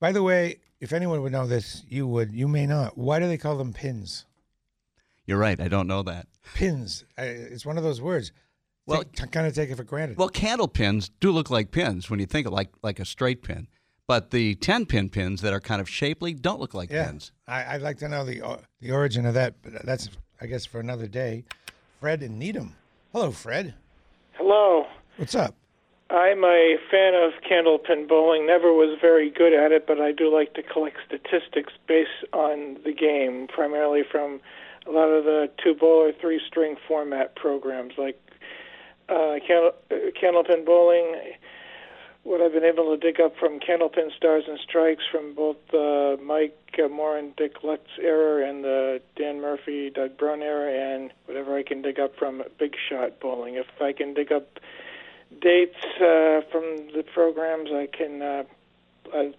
[0.00, 2.32] By the way, if anyone would know this, you would.
[2.34, 2.98] You may not.
[2.98, 4.26] Why do they call them pins?
[5.24, 5.58] You're right.
[5.58, 6.26] I don't know that.
[6.54, 7.04] Pins.
[7.16, 8.32] I, it's one of those words.
[8.86, 10.16] Well- Well, kind of take it for granted.
[10.18, 13.42] Well, candle pins do look like pins when you think of like like a straight
[13.42, 13.66] pin,
[14.06, 17.32] but the ten pin pins that are kind of shapely don't look like yeah, pins.
[17.48, 20.64] I, I'd like to know the o- the origin of that, but that's I guess
[20.66, 21.44] for another day.
[21.98, 22.74] Fred and Needham.
[23.12, 23.74] Hello, Fred.
[24.34, 24.86] Hello.
[25.16, 25.54] What's up?
[26.10, 28.46] I'm a fan of candlepin bowling.
[28.46, 32.76] Never was very good at it, but I do like to collect statistics based on
[32.84, 34.40] the game, primarily from
[34.86, 38.20] a lot of the two bowler, three string format programs like
[39.08, 41.16] uh, candle, uh, candlepin bowling.
[42.22, 46.20] What I've been able to dig up from Candlepin Stars and Strikes from both uh,
[46.22, 51.62] Mike uh, Dick Lutz era and the Dan Murphy, Doug Brown era, and whatever I
[51.62, 53.54] can dig up from Big Shot Bowling.
[53.54, 54.58] If I can dig up
[55.40, 58.22] dates uh, from the programs, I can.
[58.22, 58.44] Uh,
[59.14, 59.32] I,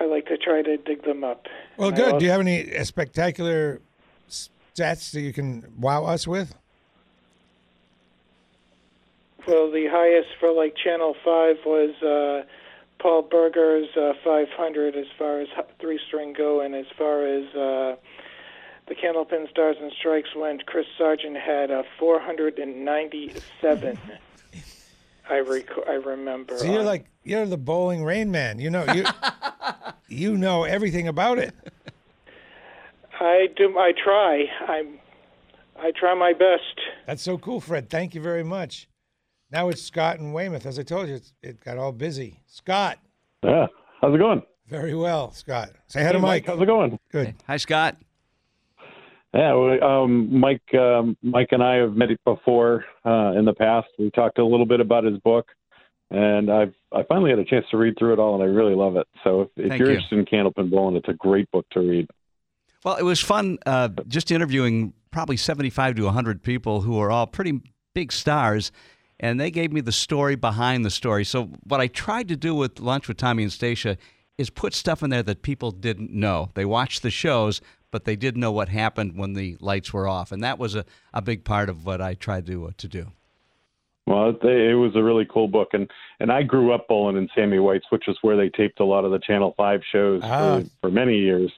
[0.00, 1.46] I like to try to dig them up.
[1.76, 2.04] Well, And good.
[2.06, 3.80] also- Do you have any uh, spectacular
[4.28, 6.54] stats that you can wow us with?
[9.46, 12.44] Well, the highest for like Channel Five was uh,
[12.98, 17.96] Paul Berger's uh, 500 as far as three string go, and as far as uh,
[18.88, 23.98] the Candlepin Stars and Strikes went, Chris Sargent had a 497.
[25.28, 26.58] I rec- I remember.
[26.58, 28.58] So you're on- like you're the bowling rain man.
[28.58, 29.04] You know you
[30.08, 31.54] you know everything about it.
[33.20, 33.78] I do.
[33.78, 34.44] I try.
[34.66, 34.98] I'm.
[35.76, 36.80] I try my best.
[37.06, 37.90] That's so cool, Fred.
[37.90, 38.88] Thank you very much.
[39.50, 40.66] Now it's Scott and Weymouth.
[40.66, 42.40] As I told you, it's, it got all busy.
[42.46, 42.98] Scott,
[43.42, 43.66] Yeah.
[44.00, 44.42] How's it going?
[44.68, 45.30] very well.
[45.32, 46.46] Scott, say hi to Hey, Mike.
[46.46, 46.98] How's it going?
[47.12, 47.34] Good.
[47.46, 47.96] Hi, Scott.
[49.34, 53.88] Yeah, um, Mike, um, Mike and I have met before uh, in the past.
[53.98, 55.46] We talked a little bit about his book,
[56.10, 58.76] and I've I finally had a chance to read through it all, and I really
[58.76, 59.08] love it.
[59.24, 59.96] So if, if you're you.
[59.96, 62.08] interested in Candlepin Bowling, it's a great book to read.
[62.84, 67.26] Well, it was fun uh, just interviewing probably 75 to 100 people who are all
[67.26, 67.60] pretty
[67.92, 68.70] big stars,
[69.18, 71.24] and they gave me the story behind the story.
[71.24, 73.96] So, what I tried to do with Lunch with Tommy and Stasia
[74.38, 76.50] is put stuff in there that people didn't know.
[76.54, 77.60] They watched the shows,
[77.94, 80.32] but they didn't know what happened when the lights were off.
[80.32, 83.12] And that was a, a big part of what I tried to, uh, to do.
[84.08, 87.28] Well, it, it was a really cool book, and and I grew up bowling in
[87.36, 90.58] Sammy White's, which is where they taped a lot of the Channel Five shows Ah.
[90.58, 91.52] for, for many years.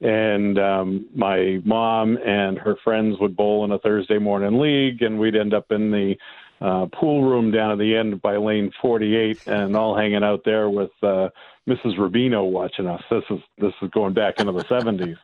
[0.00, 5.18] And um, my mom and her friends would bowl in a Thursday morning league, and
[5.18, 6.16] we'd end up in the
[6.62, 10.70] uh, pool room down at the end by lane 48, and all hanging out there
[10.70, 11.28] with uh,
[11.68, 11.98] Mrs.
[11.98, 13.02] Rubino watching us.
[13.10, 15.18] This is this is going back into the 70s.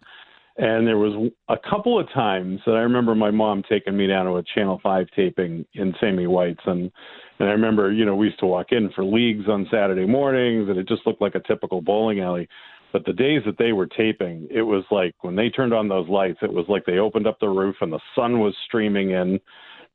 [0.58, 4.26] And there was a couple of times that I remember my mom taking me down
[4.26, 6.90] to a Channel Five taping in Sammy White's, and
[7.38, 10.68] and I remember, you know, we used to walk in for leagues on Saturday mornings,
[10.68, 12.48] and it just looked like a typical bowling alley.
[12.92, 16.08] But the days that they were taping, it was like when they turned on those
[16.08, 19.38] lights, it was like they opened up the roof and the sun was streaming in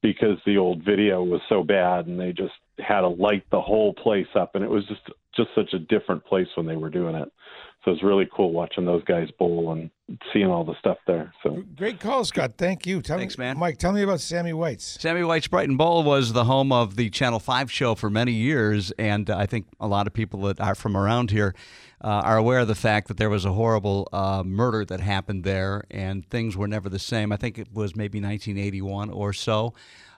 [0.02, 3.94] because the old video was so bad, and they just had to light the whole
[3.94, 5.02] place up, and it was just
[5.36, 7.30] just such a different place when they were doing it.
[7.84, 9.90] So it's really cool watching those guys bowl and
[10.32, 11.34] seeing all the stuff there.
[11.44, 12.54] So Great call, Scott.
[12.58, 13.02] Thank you.
[13.02, 13.58] Tell Thanks, me, man.
[13.58, 14.98] Mike, tell me about Sammy White's.
[15.02, 18.92] Sammy White's Brighton Bowl was the home of the Channel 5 show for many years,
[18.98, 21.54] and I think a lot of people that are from around here
[22.02, 25.44] uh, are aware of the fact that there was a horrible uh, murder that happened
[25.44, 27.34] there, and things were never the same.
[27.34, 29.74] I think it was maybe 1981 or so.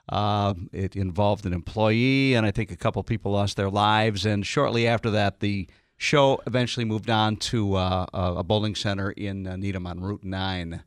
[0.08, 4.24] Uh, it involved an employee, and I think a couple people lost their lives.
[4.24, 9.46] And shortly after that, the show eventually moved on to uh, a bowling center in
[9.46, 10.82] uh, Needham on Route 9,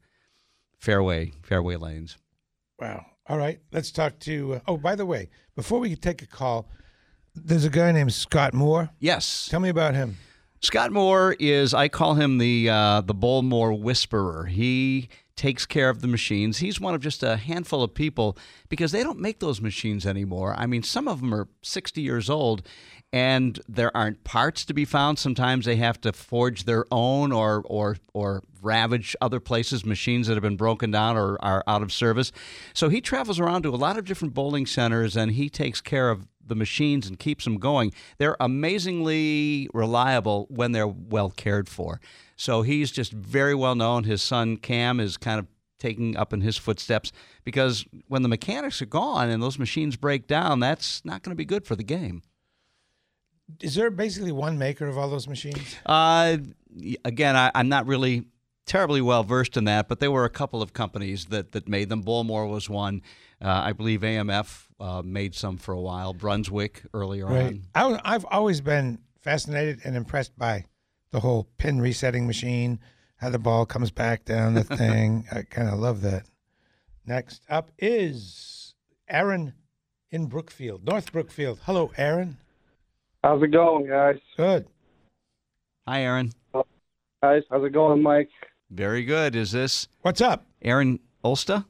[0.77, 2.17] Fairway, Fairway Lanes.
[2.79, 3.05] Wow.
[3.27, 3.59] All right.
[3.71, 4.55] Let's talk to.
[4.55, 6.69] Uh, oh, by the way, before we take a call,
[7.35, 8.89] there's a guy named Scott Moore.
[8.99, 9.47] Yes.
[9.49, 10.17] Tell me about him.
[10.61, 14.45] Scott Moore is I call him the uh, the Bowl-Mor Whisperer.
[14.45, 16.57] He takes care of the machines.
[16.57, 20.53] He's one of just a handful of people because they don't make those machines anymore.
[20.57, 22.61] I mean, some of them are 60 years old
[23.11, 25.17] and there aren't parts to be found.
[25.17, 30.33] Sometimes they have to forge their own or or or ravage other places machines that
[30.33, 32.31] have been broken down or are out of service.
[32.73, 36.09] So he travels around to a lot of different bowling centers and he takes care
[36.09, 37.93] of the machines and keeps them going.
[38.17, 42.01] They're amazingly reliable when they're well cared for.
[42.35, 44.03] So he's just very well known.
[44.03, 45.47] His son Cam is kind of
[45.79, 47.11] taking up in his footsteps
[47.45, 51.37] because when the mechanics are gone and those machines break down, that's not going to
[51.37, 52.21] be good for the game.
[53.61, 55.75] Is there basically one maker of all those machines?
[55.85, 56.37] Uh,
[57.05, 58.25] again, I, I'm not really
[58.65, 61.89] terribly well versed in that, but there were a couple of companies that, that made
[61.89, 62.01] them.
[62.01, 63.01] Bowl-Mor was one.
[63.41, 66.13] Uh, I believe AMF uh, made some for a while.
[66.13, 67.59] Brunswick earlier Right.
[67.75, 67.95] on.
[68.03, 70.65] I, I've always been fascinated and impressed by
[71.11, 72.79] the whole pin resetting machine,
[73.17, 75.25] how the ball comes back down the thing.
[75.31, 76.25] I kind of love that.
[77.05, 78.75] Next up is
[79.09, 79.53] Aaron
[80.11, 81.59] in Brookfield, North Brookfield.
[81.63, 82.37] Hello, Aaron.
[83.23, 84.17] How's it going, guys?
[84.37, 84.65] Good.
[85.87, 86.31] Hi, Aaron.
[87.21, 88.29] Guys, how's it going, Mike?
[88.71, 89.35] Very good.
[89.35, 91.65] Is this what's up, Aaron Olsta?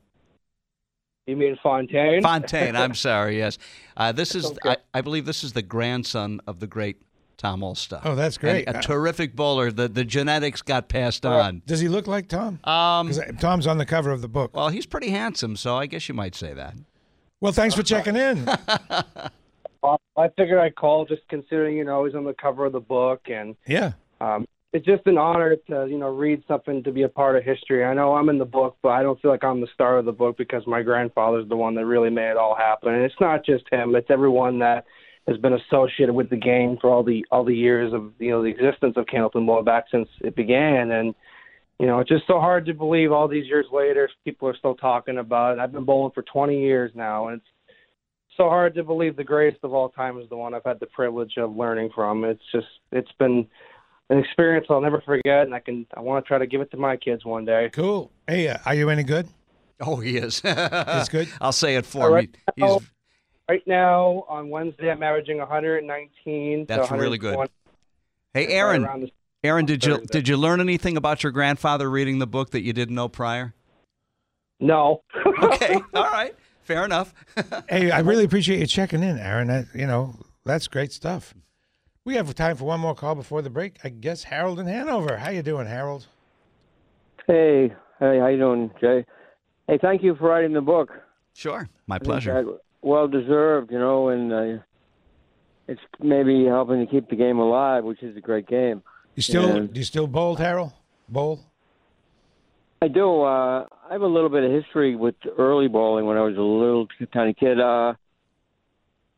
[1.25, 2.21] You mean Fontaine?
[2.21, 2.75] Fontaine.
[2.75, 3.37] I'm sorry.
[3.37, 3.57] Yes,
[3.97, 4.51] uh, this is.
[4.63, 7.01] I, I believe this is the grandson of the great
[7.37, 8.01] Tom Olsta.
[8.03, 8.67] Oh, that's great.
[8.67, 9.71] And a Uh, terrific bowler.
[9.71, 11.63] The the genetics got passed on.
[11.65, 12.59] Does he look like Tom?
[12.65, 14.55] Um, 'Cause Tom's on the cover of the book.
[14.55, 16.75] Well, he's pretty handsome, so I guess you might say that.
[17.41, 18.45] Well, thanks for checking in.
[19.83, 23.21] I figured I'd call just considering, you know, he's on the cover of the book
[23.29, 23.93] and Yeah.
[24.21, 27.43] um it's just an honor to, you know, read something to be a part of
[27.43, 27.83] history.
[27.83, 30.05] I know I'm in the book, but I don't feel like I'm the star of
[30.05, 32.93] the book because my grandfather's the one that really made it all happen.
[32.93, 34.85] And it's not just him, it's everyone that
[35.27, 38.43] has been associated with the game for all the all the years of you know
[38.43, 41.15] the existence of Candlepin Bowl back since it began and
[41.79, 44.75] you know, it's just so hard to believe all these years later people are still
[44.75, 45.61] talking about it.
[45.61, 47.47] I've been bowling for 20 years now and it's
[48.39, 50.85] so hard to believe the greatest of all time is the one I've had the
[50.87, 52.23] privilege of learning from.
[52.23, 53.45] It's just it's been
[54.09, 56.71] an experience I'll never forget, and I can I want to try to give it
[56.71, 57.69] to my kids one day.
[57.73, 58.11] Cool.
[58.27, 59.27] Hey, uh, are you any good?
[59.81, 60.41] Oh, he is.
[60.41, 61.29] He's good.
[61.41, 62.41] I'll say it for Right him.
[62.55, 62.79] He- He's now,
[63.49, 66.59] right now on Wednesday I'm averaging 119.
[66.59, 67.49] to That's really good.
[68.33, 68.85] Hey, Aaron.
[68.85, 69.11] around
[69.43, 72.73] Aaron, did you did you learn anything about your grandfather reading the book that you
[72.73, 73.53] didn't know prior?
[74.59, 75.01] No.
[75.43, 75.75] okay.
[75.93, 76.35] All right.
[76.69, 77.15] Fair enough.
[77.67, 79.47] hey, I really appreciate you checking in, Aaron.
[79.47, 80.13] That, you know,
[80.45, 81.33] that's great stuff.
[82.05, 83.77] We have time for one more call before the break.
[83.83, 85.17] I guess Harold in Hanover.
[85.17, 86.05] How you doing, Harold?
[87.25, 89.03] Hey, hey, how you doing, Jay?
[89.67, 90.91] Hey, thank you for writing the book.
[91.33, 92.45] Sure, my pleasure.
[92.83, 94.61] Well deserved, you know, and uh,
[95.67, 98.83] it's maybe helping to keep the game alive, which is a great game.
[99.15, 100.73] You still And do you still bowl, Harold?
[101.07, 101.39] Bowl?
[102.83, 103.23] I do.
[103.23, 106.41] Uh, I have a little bit of history with early bowling when I was a
[106.41, 107.59] little tiny kid.
[107.59, 107.93] Uh,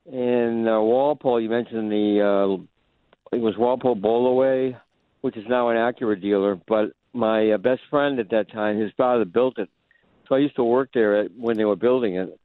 [0.06, 4.80] in uh, Walpole, you mentioned the uh, it was Walpole Bowlaway,
[5.22, 6.58] which is now an Acura dealer.
[6.70, 9.70] But my uh, best friend at that time, his father built it,
[10.30, 12.40] so I used to work there at, when they were building it.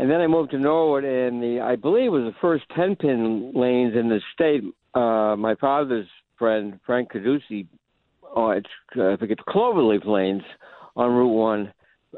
[0.00, 2.96] And then I moved to Norwood, and the I believe it was the first ten
[2.96, 4.64] pin lanes in the state.
[4.92, 7.68] Uh, my father's friend Frank Caducci
[8.36, 10.42] oh, it's uh, I think it's Cloverleaf Lanes
[10.96, 11.72] on Route One.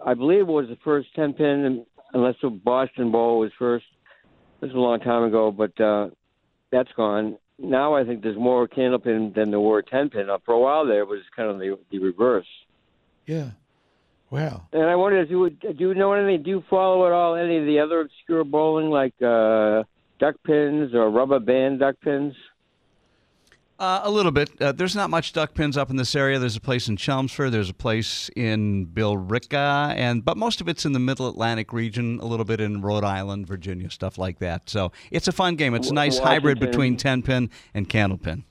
[0.04, 3.84] I believe it was the first ten pin, unless the Boston Bowl was first.
[4.60, 6.10] This was a long time ago, but uh,
[6.70, 7.38] that's gone.
[7.58, 10.30] Now I think there's more candle pin than there were ten pin.
[10.30, 12.46] Uh, For a while there, it was kind of the, the reverse.
[13.26, 13.50] Yeah.
[14.30, 16.42] Well, And I wonder, if you, would, do you know anything?
[16.42, 19.84] Do you follow at all any of the other obscure bowling, like uh,
[20.20, 22.34] duck pins or rubber band duck pins?
[23.78, 24.50] Uh, a little bit.
[24.60, 26.40] Uh, there's not much duck pins up in this area.
[26.40, 27.52] There's a place in Chelmsford.
[27.52, 32.18] There's a place in Billerica, and but most of it's in the Middle Atlantic region.
[32.18, 34.68] A little bit in Rhode Island, Virginia, stuff like that.
[34.68, 35.74] So it's a fun game.
[35.74, 38.42] It's a nice hybrid between ten pin and candle pin.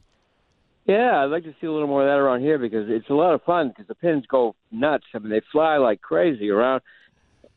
[0.86, 3.13] Yeah, I'd like to see a little more of that around here because it's a
[3.13, 5.04] lot of fun because the pins go nuts.
[5.13, 6.82] I mean, they fly like crazy around.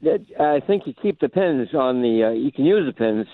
[0.02, 2.24] I think you keep the pins on the.
[2.24, 3.28] Uh, you can use the pins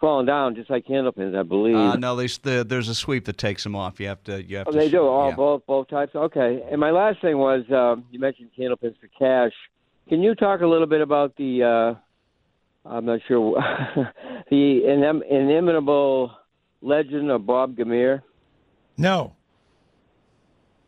[0.00, 1.76] falling down just like candle pins, I believe.
[1.76, 3.98] Uh, no, they, the, there's a sweep that takes them off.
[4.00, 4.42] You have to.
[4.42, 4.78] You have Oh, to.
[4.78, 5.02] they do.
[5.06, 5.36] All yeah.
[5.36, 6.14] both both types.
[6.14, 6.62] Okay.
[6.70, 9.52] And my last thing was um, you mentioned candle pins for cash.
[10.08, 11.62] Can you talk a little bit about the?
[12.84, 13.54] Uh, I'm not sure
[14.50, 16.32] the inim- inimitable
[16.80, 18.22] legend of Bob Gamir.
[18.96, 19.34] No.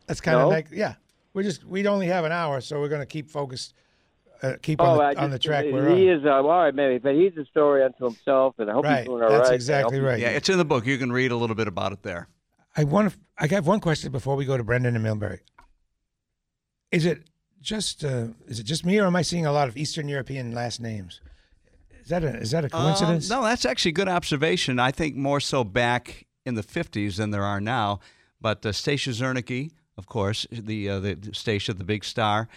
[0.07, 0.49] That's kind of No?
[0.49, 0.95] like yeah.
[1.35, 3.75] We're just we'd only have an hour, so we're going to keep focused,
[4.43, 5.99] uh, keep oh, on, I the, on the track he we're on.
[5.99, 8.99] is uh, all right, maybe, but he's a story unto himself, and I hope Right,
[8.99, 9.55] he's doing all that's right.
[9.55, 10.19] Exactly right.
[10.19, 10.87] Yeah, it's in the book.
[10.87, 12.29] You can read a little bit about it there.
[12.77, 13.19] I want to.
[13.39, 15.41] I have one question before we go to Brendan and Millbury.
[16.91, 17.25] Is it
[17.61, 20.53] just uh, is it just me, or am I seeing a lot of Eastern European
[20.53, 21.21] last names?
[22.03, 23.31] Is that a is that a coincidence?
[23.31, 24.79] Um, no, that's actually a good observation.
[24.79, 28.01] I think more so back in the 50s than there are now.
[28.41, 32.49] But uh, Stasia Czernicki, of course, the uh, the Stasia, the big star,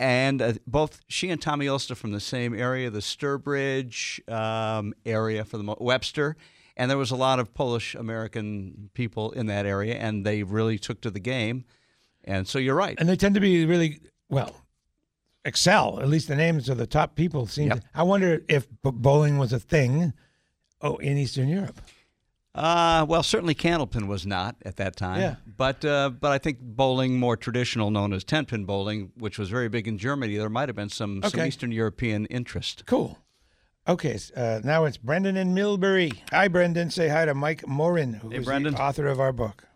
[0.00, 5.44] and uh, both she and Tommy Olsta from the same area, the Sturbridge um, area
[5.44, 6.36] for the mo- Webster.
[6.74, 10.78] And there was a lot of Polish American people in that area, and they really
[10.78, 11.66] took to the game.
[12.24, 12.96] And so you're right.
[12.98, 14.56] And they tend to be really well
[15.44, 16.00] excel.
[16.00, 17.68] At least the names of the top people seem.
[17.68, 17.80] Yep.
[17.80, 20.14] To, I wonder if bowling was a thing.
[20.80, 21.78] Oh, in Eastern Europe.
[22.54, 25.20] Uh, well, certainly Candlepin was not at that time.
[25.20, 25.36] Yeah.
[25.56, 29.50] But uh, but I think bowling, more traditional, known as ten pin bowling, which was
[29.50, 32.84] very big in Germany, there might have been some, some Eastern European interest.
[32.86, 33.18] Cool.
[33.88, 36.18] Okay, uh, now it's Brendan and Millbury.
[36.30, 36.90] Hi, Brendan.
[36.90, 38.74] Say hi to Mike Morin, who is Brendan.
[38.74, 39.66] the author of our book.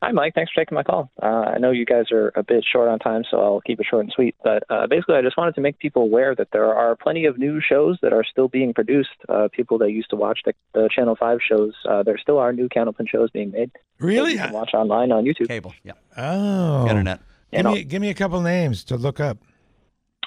[0.00, 0.34] Hi, Mike.
[0.34, 1.10] Thanks for taking my call.
[1.20, 3.86] Uh, I know you guys are a bit short on time, so I'll keep it
[3.90, 4.36] short and sweet.
[4.44, 7.36] But uh, basically, I just wanted to make people aware that there are plenty of
[7.36, 9.08] new shows that are still being produced.
[9.28, 12.52] Uh, people that used to watch the, the Channel 5 shows, uh, there still are
[12.52, 13.72] new Candlepin shows being made.
[13.98, 14.32] Really?
[14.32, 15.48] You can watch online on YouTube.
[15.48, 15.94] Cable, yeah.
[16.16, 17.20] Oh, Internet.
[17.50, 19.38] Give me give me a couple names to look up.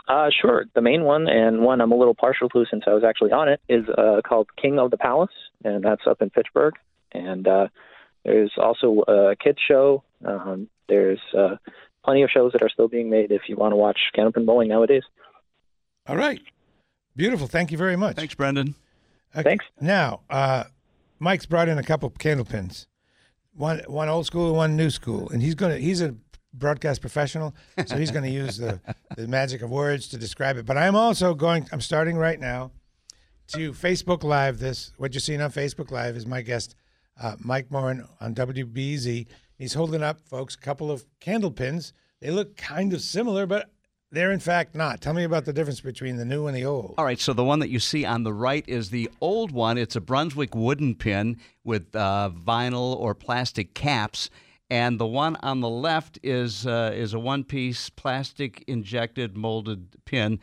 [0.08, 0.66] Uh, sure.
[0.74, 3.48] The main one, and one I'm a little partial to since I was actually on
[3.48, 5.32] it, is uh, called King of the Palace,
[5.64, 6.74] and that's up in Pittsburgh.
[7.14, 7.68] And uh,
[8.24, 10.04] there's also a kids show.
[10.26, 11.56] Um, there's uh,
[12.04, 14.70] plenty of shows that are still being made if you want to watch Candlepin bowling
[14.70, 15.04] nowadays.
[16.08, 16.42] All right,
[17.16, 17.48] beautiful.
[17.48, 18.16] Thank you very much.
[18.16, 18.76] Thanks, Brendan.
[19.34, 19.66] Thanks.
[19.80, 20.66] Now, uh,
[21.20, 22.88] Mike's brought in a couple candle pins,
[23.54, 26.16] one one old school and one new school, and he's gonna he's a
[26.54, 27.56] broadcast professional,
[27.86, 28.80] so he's going to use the
[29.16, 30.66] the magic of words to describe it.
[30.66, 31.68] But I'm also going.
[31.72, 32.72] I'm starting right now
[33.48, 34.94] to Facebook Live this.
[34.98, 36.76] What you're seeing on Facebook Live is my guest,
[37.22, 39.28] uh, Mike Morin on WBZ.
[39.58, 41.94] He's holding up, folks, a couple of candle pins.
[42.20, 43.70] They look kind of similar, but
[44.12, 45.02] they're in fact not.
[45.02, 46.96] Tell me about the difference between the new and the old.
[46.98, 49.78] All right, so the one that you see on the right is the old one.
[49.78, 54.30] It's a Brunswick wooden pin with uh, vinyl or plastic caps,
[54.70, 60.40] and the one on the left is uh, is a one-piece plastic injected molded pin.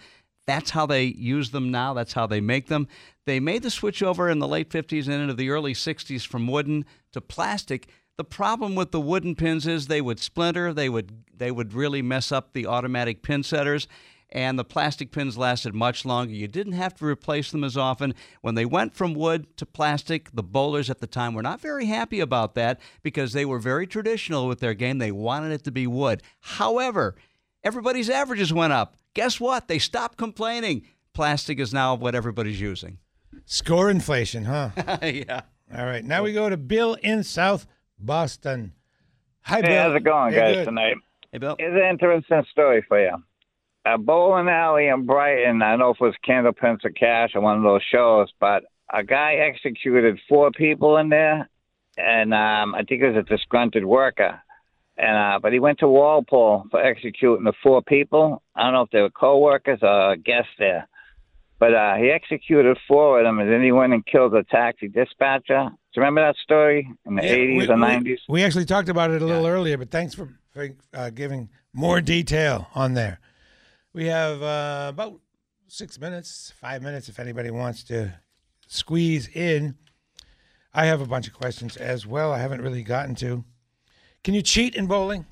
[0.48, 1.92] That's how they use them now.
[1.92, 2.88] That's how they make them.
[3.26, 6.48] They made the switch over in the late 50s and into the early 60s from
[6.48, 7.90] wooden to plastic.
[8.16, 10.72] The problem with the wooden pins is they would splinter.
[10.72, 13.86] They would they would really mess up the automatic pin setters
[14.30, 16.32] and the plastic pins lasted much longer.
[16.32, 18.14] You didn't have to replace them as often.
[18.40, 21.86] When they went from wood to plastic, the bowlers at the time were not very
[21.86, 24.98] happy about that because they were very traditional with their game.
[24.98, 26.22] They wanted it to be wood.
[26.40, 27.16] However,
[27.64, 28.96] everybody's averages went up.
[29.14, 29.68] Guess what?
[29.68, 30.82] They stopped complaining.
[31.14, 32.98] Plastic is now what everybody's using.
[33.46, 34.70] Score inflation, huh?
[35.02, 35.42] yeah.
[35.76, 36.04] All right.
[36.04, 37.66] Now we go to Bill in South
[37.98, 38.72] Boston.
[39.42, 39.82] Hi, hey, Bill.
[39.82, 40.64] how's it going, Hey, guys, good.
[40.66, 40.94] tonight?
[41.32, 41.56] Hey, Bill.
[41.58, 43.16] It's an interesting story for you.
[43.84, 47.30] A bowling alley in Brighton, I don't know if it was Candle Pins or Cash
[47.34, 51.48] or one of those shows, but a guy executed four people in there,
[51.96, 54.40] and um, I think it was a disgruntled worker.
[55.00, 58.42] And uh, but he went to Walpole for executing the four people.
[58.56, 60.88] I don't know if they were co-workers or guests there,
[61.60, 64.88] but uh, he executed four of them, and then he went and killed a taxi
[64.88, 65.68] dispatcher.
[65.70, 68.18] Do you remember that story in the eighties we- or nineties?
[68.28, 72.00] We actually talked about it a little earlier, but thanks for, for uh, giving more
[72.00, 73.20] detail on there.
[73.92, 75.20] We have uh, about
[75.68, 78.14] six minutes, five minutes, if anybody wants to
[78.66, 79.76] squeeze in.
[80.74, 82.32] I have a bunch of questions as well.
[82.32, 83.44] I haven't really gotten to.
[84.28, 85.20] Can you cheat in bowling?
[85.20, 85.26] Is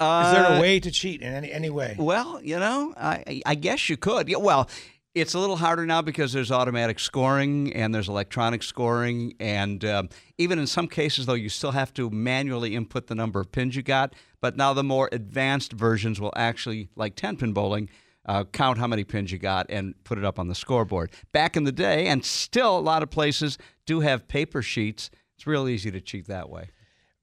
[0.00, 1.96] there Uh, a way to cheat in any any way?
[1.98, 4.26] Well, you know, I, I guess you could.
[4.26, 4.70] Yeah, well,
[5.14, 9.34] it's a little harder now because there's automatic scoring and there's electronic scoring.
[9.38, 10.08] And um,
[10.38, 13.76] even in some cases, though, you still have to manually input the number of pins
[13.76, 14.14] you got.
[14.40, 17.90] But now the more advanced versions will actually, like 10 pin bowling,
[18.24, 21.10] uh, count how many pins you got and put it up on the scoreboard.
[21.32, 25.10] Back in the day, and still a lot of places do have paper sheets.
[25.36, 26.70] It's real easy to cheat that way.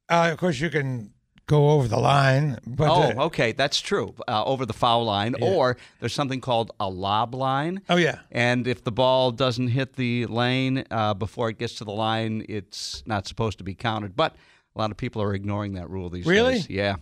[0.10, 1.12] Uh, of course, you can
[1.48, 4.14] go over the line, but oh, okay, that's true.
[4.28, 7.82] Uh, over the foul line, or there's something called a lob line.
[7.90, 8.20] Oh, yeah.
[8.32, 12.46] And if the ball doesn't hit the lane uh, before it gets to the line,
[12.50, 14.16] it's not supposed to be counted.
[14.16, 14.36] But
[14.76, 16.54] a lot of people are ignoring that rule these Really?
[16.56, 16.70] days.
[16.70, 16.96] Yeah.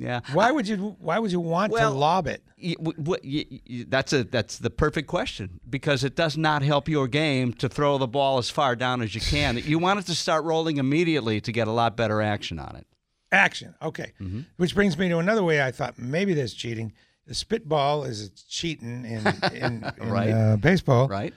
[0.00, 0.20] Yeah.
[0.32, 2.42] why would you why would you want Well, to lob it?
[2.62, 3.20] Y- w- w-
[3.50, 7.52] y- y- That's a that's the perfect question because it does not help your game
[7.54, 9.58] to throw the ball as far down as you can.
[9.58, 12.86] You want it to start rolling immediately to get a lot better action on it.
[13.30, 13.74] Action.
[13.82, 14.12] Okay.
[14.20, 14.40] Mm-hmm.
[14.56, 16.92] Which brings me to another way I thought maybe there's cheating.
[17.26, 20.30] The spitball is cheating in in, in Right.
[20.30, 21.08] uh, baseball.
[21.08, 21.34] Right.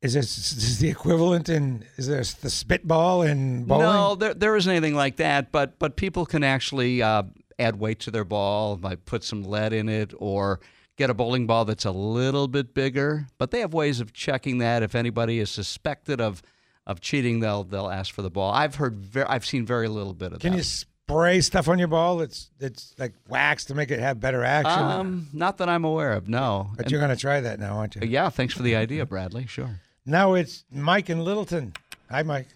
[0.00, 3.82] Is this is the equivalent in is there the spitball in bowling?
[3.84, 5.50] No, there, there isn't anything like that.
[5.50, 7.24] But but people can actually uh,
[7.58, 10.60] add weight to their ball by put some lead in it or
[10.96, 13.26] get a bowling ball that's a little bit bigger.
[13.38, 14.82] But they have ways of checking that.
[14.82, 16.42] If anybody is suspected of
[16.86, 18.52] of cheating, they'll they'll ask for the ball.
[18.52, 20.56] I've heard ver- I've seen very little bit of Can that.
[20.56, 24.20] Can you spray stuff on your ball that's that's like wax to make it have
[24.20, 24.82] better action?
[24.82, 26.28] um, not that I'm aware of.
[26.28, 26.70] No.
[26.76, 28.02] but And- you're going to try that now, aren't you?
[28.06, 28.30] yeah.
[28.30, 29.46] Thanks for the idea, Bradley.
[29.46, 29.80] Sure.
[30.06, 31.74] Now it's Mike in Littleton.
[32.10, 32.48] Hi, Mike.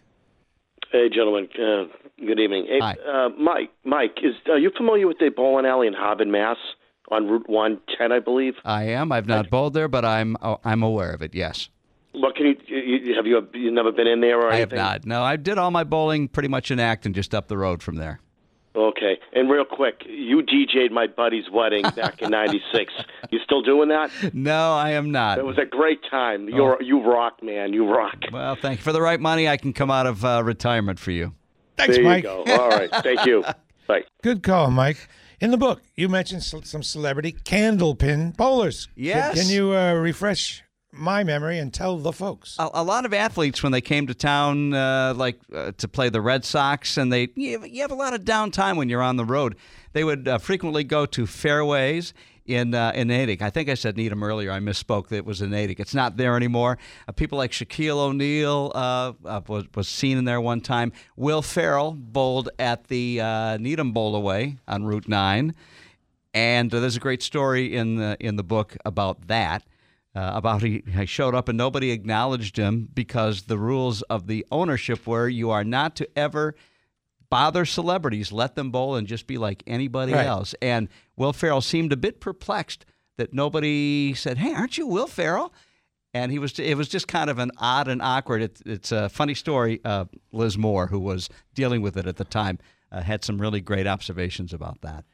[0.90, 1.48] Hey, gentlemen.
[1.58, 1.84] Uh,
[2.26, 2.66] good evening.
[2.68, 2.96] Hey, Hi.
[3.06, 3.70] Uh, Mike.
[3.84, 6.56] Mike, is are you familiar with the bowling alley in Harbin, Mass,
[7.10, 8.54] on Route One Ten, I believe?
[8.64, 9.12] I am.
[9.12, 11.34] I've not bowled there, but I'm oh, I'm aware of it.
[11.34, 11.68] Yes.
[12.12, 15.06] What can you, you have you you never been in there or I have not.
[15.06, 17.96] No, I did all my bowling pretty much in Acton, just up the road from
[17.96, 18.20] there.
[18.74, 19.18] Okay.
[19.34, 22.92] And real quick, you DJ'd my buddy's wedding back in '96.
[23.30, 24.10] You still doing that?
[24.32, 25.38] No, I am not.
[25.38, 26.48] It was a great time.
[26.48, 27.72] You're you rock, man.
[27.72, 28.16] You rock.
[28.32, 28.82] Well, thank you.
[28.82, 31.34] For the right money, I can come out of uh, retirement for you.
[31.76, 32.24] Thanks, there Mike.
[32.24, 32.44] you go.
[32.46, 32.90] All right.
[33.02, 33.44] Thank you.
[33.86, 34.04] Bye.
[34.22, 35.08] Good call, Mike.
[35.40, 38.86] In the book, you mentioned some celebrity candlepin bowlers.
[38.94, 39.40] Can- Yes.
[39.40, 40.62] Can, you uh, refresh
[40.92, 42.54] my memory and tell the folks?
[42.60, 46.10] A, a lot of athletes, when they came to town, uh, like uh, to play
[46.10, 49.02] the Red Sox, and they you have, you have a lot of downtime when you're
[49.02, 49.56] on the road.
[49.94, 52.14] They would uh, frequently go to fairways
[52.46, 53.42] in uh, in Natick.
[53.42, 54.50] I think I said Needham earlier.
[54.50, 55.12] I misspoke.
[55.12, 55.80] It was in Natick.
[55.80, 56.78] It's not there anymore.
[57.06, 60.92] Uh, people like Shaquille O'Neal uh, uh, was was seen in there one time.
[61.16, 65.54] Will Ferrell bowled at the uh, Needham Bowlaway on Route Nine.
[66.34, 69.64] And uh, there's a great story in the in the book about that.
[70.14, 75.06] About he, he showed up and nobody acknowledged him because the rules of the ownership
[75.06, 76.54] were you are not to ever
[77.32, 80.26] bother celebrities, let them bowl and just be like anybody Right.
[80.26, 80.54] else.
[80.60, 82.84] And Will Ferrell seemed a bit perplexed
[83.16, 85.52] that nobody said, "Hey, aren't you Will Ferrell?"
[86.14, 86.58] And he was.
[86.58, 88.42] It was just kind of an odd and awkward.
[88.42, 89.80] It, it's a funny story.
[89.82, 92.58] Uh, Liz Moore, who was dealing with it at the time,
[92.90, 95.06] uh, had some really great observations about that.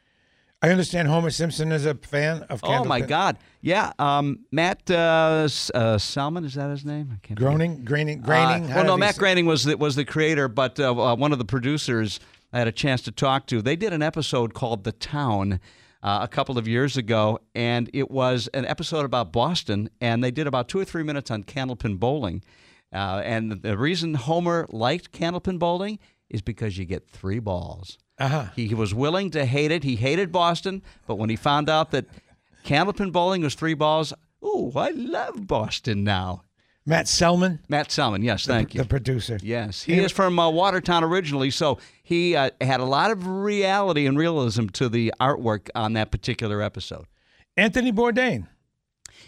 [0.61, 3.09] I understand Homer Simpson is a fan of Oh my candlepin.
[3.09, 3.39] God!
[3.61, 7.11] Yeah, um, Matt uh, uh, Salmon is that his name?
[7.13, 8.71] I can't Groening, Graining, Graining.
[8.71, 11.31] Uh, well, no, Matt say- Groening was the, was the creator, but uh, uh, one
[11.33, 12.19] of the producers
[12.53, 13.63] I had a chance to talk to.
[13.63, 15.61] They did an episode called "The Town."
[16.01, 20.31] Uh, a couple of years ago, and it was an episode about Boston, and they
[20.31, 22.45] did about two or three minutes on candlepin bowling.
[22.93, 25.99] Uh, and the reason Homer liked candlepin bowling
[26.31, 27.99] is because you get three balls.
[28.19, 28.47] Uh-huh.
[28.57, 29.85] He, he was willing to hate it.
[29.85, 32.07] He hated Boston, but when he found out that
[32.65, 34.13] candlepin bowling was three balls,
[34.45, 36.43] ooh, I love Boston now.
[36.85, 38.81] Matt Selman, Matt Selman, yes, thank you.
[38.81, 39.39] the producer.
[39.43, 44.07] Yes, he is from uh, Watertown originally, so he uh, had a lot of reality
[44.07, 47.05] and realism to the artwork on that particular episode.
[47.59, 48.47] Anthony Bourdain.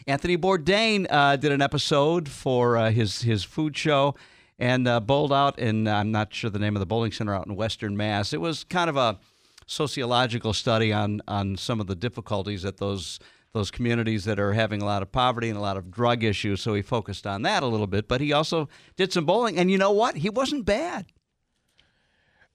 [0.06, 4.14] Anthony Bourdain uh, did an episode for uh, his his food show
[4.60, 7.46] and uh, bowled out in I'm not sure the name of the bowling center out
[7.46, 8.32] in Western Mass.
[8.32, 9.18] It was kind of a
[9.66, 13.18] sociological study on on some of the difficulties that those
[13.52, 16.60] those communities that are having a lot of poverty and a lot of drug issues.
[16.60, 19.58] So he focused on that a little bit, but he also did some bowling.
[19.58, 20.16] And you know what?
[20.16, 21.06] He wasn't bad.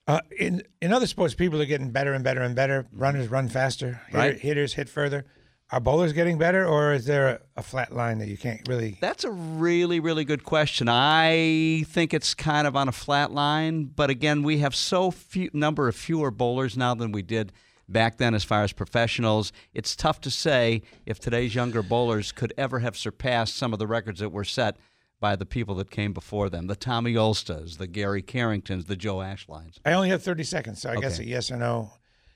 [0.07, 2.87] Uh, in in other sports, people are getting better and better and better.
[2.93, 4.01] Runners run faster.
[4.07, 4.39] Hitter, Right.
[4.39, 5.25] Hitters hit further.
[5.71, 8.97] Are bowlers getting better, or is there a, flat line that you can't really?
[9.01, 10.87] That's a really, really good question.
[10.87, 15.49] I think it's kind of on a flat line, but again, we have so few
[15.53, 17.51] number of fewer bowlers now than we did
[17.89, 19.51] back then as far as professionals.
[19.73, 23.87] It's tough to say if today's younger bowlers could ever have surpassed some of the
[23.87, 24.77] records that were set
[25.19, 26.67] by the people that came before them.
[26.67, 29.79] The Tommy Olstas, the Gary Carringtons, the Joe Ashlines.
[29.83, 31.91] I only have thirty seconds, so I guess a yes or no.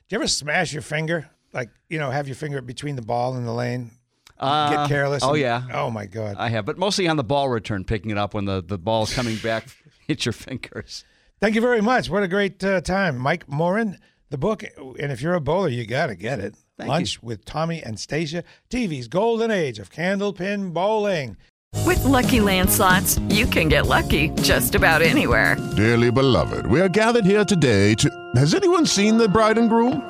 [0.08, 1.30] Do you ever smash your finger?
[1.54, 3.92] Like, you know, have your finger between the ball and the lane?
[4.40, 5.24] Uh, Get careless.
[5.24, 5.64] Oh and- yeah.
[5.74, 6.38] Oh my God.
[6.40, 9.14] I have, but mostly on the ball return, picking it up when the the ball's
[9.14, 9.68] coming back,
[10.08, 11.04] hit your fingers.
[11.42, 12.10] Thank you very much.
[12.10, 13.18] What a great uh, time.
[13.18, 13.98] Mike Morin,
[14.30, 14.64] the book.
[14.64, 16.56] And if you're a bowler, you got to get it.
[16.78, 21.38] Thank Lunch with Tommy and Stasia, TV's golden age of candlepin bowling.
[21.86, 25.56] With Lucky Land slots, you can get lucky just about anywhere.
[25.76, 28.10] Dearly beloved, we are gathered here today to.
[28.36, 30.10] Has anyone seen the bride and groom?